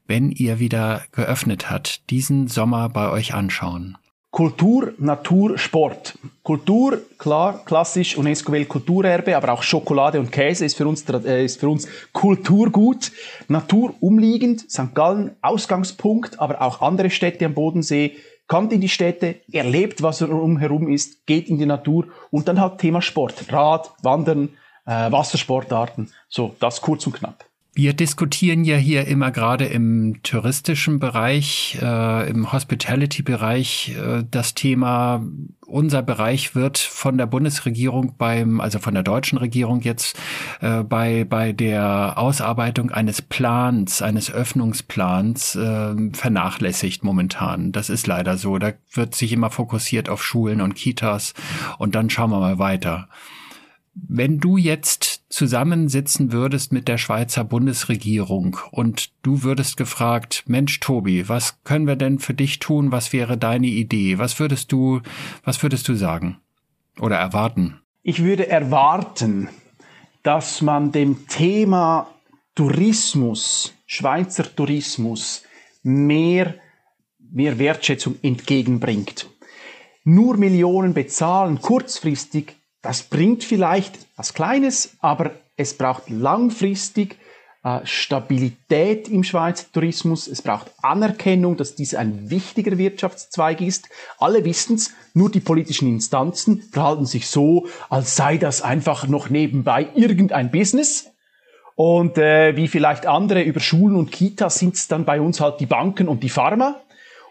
wenn 0.07 0.31
ihr 0.31 0.59
wieder 0.59 1.03
geöffnet 1.13 1.71
hat, 1.71 2.09
diesen 2.11 2.47
Sommer 2.47 2.89
bei 2.89 3.11
euch 3.11 3.35
anschauen? 3.35 3.97
Kultur, 4.35 4.95
Natur, 4.99 5.57
Sport. 5.57 6.19
Kultur, 6.43 7.01
klar, 7.19 7.65
klassisch 7.65 8.19
UNESCO-Weltkulturerbe, 8.19 9.37
aber 9.37 9.53
auch 9.53 9.63
Schokolade 9.63 10.19
und 10.19 10.33
Käse 10.33 10.65
ist 10.65 10.77
für 10.77 10.89
uns, 10.89 11.09
äh, 11.09 11.45
ist 11.45 11.61
für 11.61 11.69
uns 11.69 11.87
Kulturgut. 12.13 13.13
Natur 13.47 13.95
umliegend, 14.01 14.69
St. 14.69 14.93
Gallen 14.93 15.37
Ausgangspunkt, 15.41 16.41
aber 16.41 16.61
auch 16.63 16.81
andere 16.81 17.11
Städte 17.11 17.47
am 17.47 17.55
Bodensee. 17.55 18.17
Kommt 18.49 18.73
in 18.73 18.81
die 18.81 18.89
Städte, 18.89 19.37
erlebt, 19.53 20.03
was 20.03 20.21
umherum 20.21 20.89
ist, 20.89 21.25
geht 21.27 21.49
in 21.49 21.59
die 21.59 21.67
Natur 21.67 22.09
und 22.33 22.49
dann 22.49 22.61
halt 22.61 22.79
Thema 22.79 23.03
Sport. 23.03 23.53
Rad, 23.53 23.93
Wandern, 24.03 24.49
äh, 24.85 25.13
Wassersportarten. 25.13 26.11
So, 26.29 26.57
das 26.59 26.81
kurz 26.81 27.07
und 27.07 27.13
knapp. 27.13 27.45
Wir 27.77 27.93
diskutieren 27.93 28.63
ja 28.63 28.77
hier 28.77 29.09
immer 29.09 29.33
gerade 29.33 29.65
im 29.65 30.23
touristischen 30.23 31.01
Bereich, 31.01 31.77
äh, 31.83 32.31
im 32.31 32.53
Hospitality-Bereich 32.53 33.97
äh, 33.97 34.25
das 34.31 34.55
Thema, 34.55 35.27
unser 35.67 36.03
Bereich 36.03 36.55
wird 36.55 36.79
von 36.79 37.19
der 37.19 37.27
Bundesregierung 37.27 38.15
beim, 38.17 38.61
also 38.61 38.79
von 38.79 38.95
der 38.95 39.03
deutschen 39.03 39.39
Regierung 39.39 39.81
jetzt 39.81 40.17
äh, 40.61 40.85
bei, 40.85 41.25
bei 41.25 41.53
der 41.53 42.17
Ausarbeitung 42.17 42.93
eines 42.93 43.23
Plans, 43.23 44.03
eines 44.03 44.31
Öffnungsplans 44.31 45.57
äh, 45.57 46.13
vernachlässigt 46.13 47.03
momentan. 47.03 47.73
Das 47.73 47.91
ist 47.91 48.07
leider 48.07 48.37
so. 48.37 48.59
Da 48.59 48.75
wird 48.93 49.17
sich 49.17 49.33
immer 49.33 49.51
fokussiert 49.51 50.09
auf 50.09 50.23
Schulen 50.23 50.61
und 50.61 50.77
Kitas 50.77 51.35
und 51.79 51.97
dann 51.97 52.09
schauen 52.09 52.31
wir 52.31 52.39
mal 52.39 52.61
weiter. 52.61 53.09
Wenn 53.95 54.39
du 54.39 54.57
jetzt 54.57 55.23
zusammensitzen 55.29 56.33
würdest 56.33 56.73
mit 56.73 56.89
der 56.89 56.99
Schweizer 56.99 57.45
Bundesregierung 57.45 58.57
und 58.73 59.11
du 59.23 59.45
würdest 59.45 59.77
gefragt, 59.77 60.43
Mensch 60.47 60.81
Tobi, 60.81 61.29
was 61.29 61.63
können 61.63 61.87
wir 61.87 61.95
denn 61.95 62.19
für 62.19 62.35
dich 62.35 62.59
tun? 62.59 62.91
Was 62.91 63.13
wäre 63.13 63.39
deine 63.39 63.69
Idee? 63.69 64.19
Was 64.19 64.41
würdest 64.41 64.73
du, 64.73 65.01
was 65.45 65.63
würdest 65.63 65.87
du 65.89 65.95
sagen 65.95 66.39
oder 67.01 67.17
erwarten? 67.17 67.81
Ich 68.03 68.23
würde 68.23 68.49
erwarten, 68.49 69.49
dass 70.25 70.61
man 70.61 70.91
dem 70.91 71.29
Thema 71.29 72.09
Tourismus, 72.57 73.75
Schweizer 73.87 74.55
Tourismus, 74.55 75.43
mehr, 75.85 76.55
mehr 77.19 77.59
Wertschätzung 77.59 78.17
entgegenbringt. 78.23 79.31
Nur 80.03 80.37
Millionen 80.37 80.95
bezahlen 80.95 81.61
kurzfristig 81.61 82.57
das 82.85 83.03
bringt 83.03 83.43
vielleicht 83.43 83.99
was 84.17 84.35
Kleines, 84.35 84.97
aber 85.01 85.33
es 85.57 85.73
braucht 85.73 86.11
langfristig 86.11 87.17
äh, 87.65 87.81
Stabilität 87.85 89.09
im 89.09 89.25
Schweizer 89.25 89.65
Tourismus. 89.73 90.29
Es 90.29 90.43
braucht 90.43 90.71
Anerkennung, 90.83 91.57
dass 91.57 91.75
dies 91.75 91.95
ein 91.95 92.29
wichtiger 92.29 92.77
Wirtschaftszweig 92.77 93.63
ist. 93.63 93.89
Alle 94.19 94.45
wissen 94.45 94.77
es, 94.77 94.93
nur 95.15 95.31
die 95.31 95.41
politischen 95.41 95.89
Instanzen 95.89 96.61
verhalten 96.61 97.07
sich 97.07 97.27
so, 97.27 97.67
als 97.89 98.17
sei 98.17 98.37
das 98.37 98.61
einfach 98.61 99.09
noch 99.09 99.31
nebenbei 99.31 99.89
irgendein 99.95 100.51
Business. 100.51 101.11
Und 101.77 102.19
äh, 102.19 102.55
wie 102.55 102.69
vielleicht 102.69 103.07
andere 103.07 103.43
über 103.43 103.61
Schulen 103.61 103.97
und 103.97 104.13
Kitas 104.13 104.59
sind 104.59 104.75
es 104.75 104.89
dann 104.89 105.07
bei 105.07 105.23
uns 105.23 105.41
halt 105.41 105.59
die 105.59 105.67
Banken 105.67 106.07
und 106.07 106.23
die 106.23 106.29
Pharma. 106.29 106.84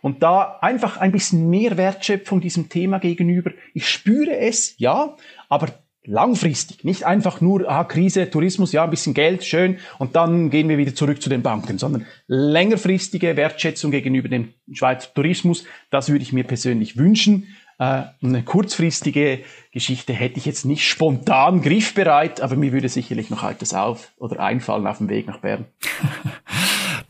Und 0.04 0.22
da 0.22 0.58
einfach 0.60 0.98
ein 0.98 1.14
bisschen 1.14 1.50
mehr 1.50 1.78
Wertschöpfung 1.78 2.42
diesem 2.42 2.68
Thema 2.68 3.00
gegenüber. 3.00 3.52
Ich 3.74 3.88
spüre 3.88 4.36
es, 4.38 4.76
ja, 4.78 5.16
aber 5.48 5.70
langfristig, 6.04 6.84
nicht 6.84 7.06
einfach 7.06 7.40
nur, 7.40 7.70
ah, 7.70 7.86
Krise, 7.86 8.30
Tourismus, 8.30 8.74
ja, 8.74 8.84
ein 8.84 8.90
bisschen 8.90 9.14
Geld, 9.14 9.46
schön, 9.46 9.78
und 10.00 10.18
dann 10.18 10.50
gehen 10.50 10.68
wir 10.68 10.78
wieder 10.78 10.94
zurück 10.94 11.22
zu 11.22 11.30
den 11.30 11.42
Banken, 11.42 11.78
sondern 11.78 12.06
längerfristige 12.28 13.38
Wertschätzung 13.38 13.92
gegenüber 13.92 14.28
dem 14.28 14.54
Schweizer 14.74 15.14
Tourismus, 15.14 15.64
das 15.90 16.10
würde 16.10 16.24
ich 16.24 16.34
mir 16.34 16.44
persönlich 16.44 16.98
wünschen. 16.98 17.48
Äh, 17.80 18.04
eine 18.22 18.44
kurzfristige 18.44 19.40
Geschichte 19.72 20.12
hätte 20.12 20.38
ich 20.38 20.46
jetzt 20.46 20.66
nicht 20.66 20.86
spontan 20.86 21.62
griffbereit, 21.62 22.42
aber 22.42 22.58
mir 22.58 22.74
würde 22.74 22.90
sicherlich 22.90 23.30
noch 23.30 23.50
etwas 23.50 23.74
auf 23.74 24.12
oder 24.18 24.42
einfallen 24.42 24.86
auf 24.86 24.98
dem 24.98 25.08
Weg 25.08 25.28
nach 25.28 25.40
Bern. 25.40 25.64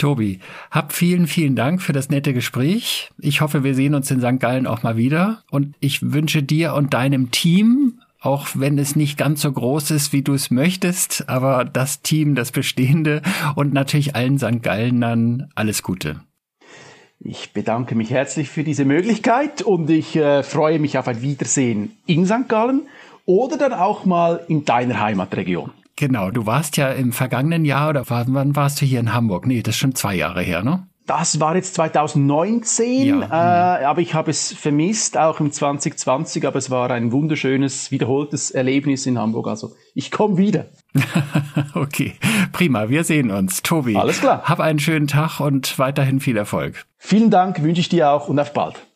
Tobi, 0.04 0.39
hab 0.70 0.92
vielen, 0.92 1.28
vielen 1.28 1.56
Dank 1.56 1.82
für 1.82 1.94
das 1.94 2.10
nette 2.10 2.34
Gespräch. 2.34 3.10
Ich 3.20 3.39
hoffe, 3.39 3.63
wir 3.63 3.74
sehen 3.74 3.96
uns 3.96 4.12
in 4.12 4.20
St. 4.20 4.38
Gallen 4.38 4.68
auch 4.68 4.84
mal 4.84 4.98
wieder. 4.98 5.44
Und 5.50 5.76
ich 5.80 6.12
wünsche 6.12 6.44
dir 6.44 6.74
und 6.74 6.94
deinem 6.94 7.32
Team, 7.32 8.02
auch 8.20 8.50
wenn 8.54 8.78
es 8.78 8.98
nicht 8.98 9.18
ganz 9.18 9.42
so 9.44 9.50
groß 9.54 9.92
ist, 9.92 10.12
wie 10.12 10.22
du 10.22 10.34
es 10.34 10.52
möchtest, 10.52 11.30
aber 11.30 11.63
das 11.63 12.02
Team, 12.02 12.36
das 12.36 12.52
bestehende 12.52 13.22
und 13.56 13.72
natürlich 13.72 14.13
allen 14.13 14.38
St. 14.38 14.62
Gallenern 14.62 15.50
alles 15.56 15.84
Gute. 15.84 16.20
Ich 17.22 17.54
bedanke 17.54 17.96
mich 17.96 18.10
herzlich 18.10 18.50
für 18.50 18.66
diese 18.66 18.84
Möglichkeit 18.84 19.62
und 19.62 19.89
ich 19.89 20.18
äh, 20.18 20.44
freue 20.44 20.80
mich 20.80 20.98
auf 20.98 21.08
ein 21.08 21.22
Wiedersehen 21.22 21.96
in 22.08 22.26
St. 22.26 22.50
Gallen 22.50 22.82
oder 23.26 23.56
dann 23.56 23.72
auch 23.72 24.04
mal 24.04 24.44
in 24.50 24.66
deiner 24.66 25.00
Heimatregion. 25.00 25.72
Genau, 25.95 26.32
du 26.32 26.45
warst 26.45 26.77
ja 26.77 26.89
im 26.89 27.12
vergangenen 27.12 27.65
Jahr 27.65 27.89
oder 27.89 28.03
wann 28.08 28.56
warst 28.56 28.82
du 28.82 28.86
hier 28.86 28.99
in 28.99 29.13
Hamburg? 29.13 29.45
Nee, 29.45 29.62
das 29.62 29.75
ist 29.75 29.79
schon 29.79 29.95
zwei 29.95 30.15
Jahre 30.15 30.41
her, 30.41 30.63
ne? 30.63 30.88
Das 31.06 31.41
war 31.41 31.53
jetzt 31.56 31.75
2019, 31.75 33.06
ja. 33.06 33.79
äh, 33.82 33.84
aber 33.84 33.99
ich 33.99 34.13
habe 34.13 34.32
es 34.32 34.53
vermisst, 34.53 35.17
auch 35.17 35.41
im 35.41 35.51
2020, 35.51 36.47
aber 36.47 36.58
es 36.58 36.69
war 36.69 36.89
ein 36.91 37.12
wunderschönes, 37.12 37.91
wiederholtes 37.91 38.51
Erlebnis 38.51 39.06
in 39.06 39.19
Hamburg. 39.19 39.47
Also 39.47 39.75
ich 39.95 40.12
komme 40.12 40.38
wieder. 40.38 40.67
okay, 41.73 42.13
prima, 42.53 42.88
wir 42.88 43.03
sehen 43.03 43.32
uns. 43.32 43.63
Tobi, 43.63 43.97
alles 43.97 44.21
klar. 44.21 44.43
Hab 44.45 44.62
einen 44.62 44.79
schönen 44.79 45.08
Tag 45.08 45.41
und 45.41 45.77
weiterhin 45.77 46.21
viel 46.21 46.38
Erfolg. 46.38 46.86
Vielen 46.97 47.29
Dank, 47.29 47.62
wünsche 47.62 47.82
ich 47.82 47.89
dir 47.89 48.10
auch 48.10 48.29
und 48.29 48.39
auf 48.39 48.53
bald. 48.53 48.88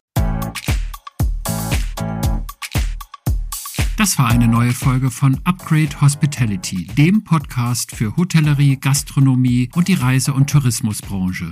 Das 4.07 4.17
war 4.17 4.29
eine 4.29 4.47
neue 4.47 4.71
Folge 4.71 5.11
von 5.11 5.37
Upgrade 5.43 5.99
Hospitality, 5.99 6.87
dem 6.97 7.25
Podcast 7.25 7.93
für 7.93 8.15
Hotellerie, 8.15 8.77
Gastronomie 8.77 9.69
und 9.75 9.89
die 9.89 9.95
Reise- 9.95 10.33
und 10.33 10.49
Tourismusbranche. 10.49 11.51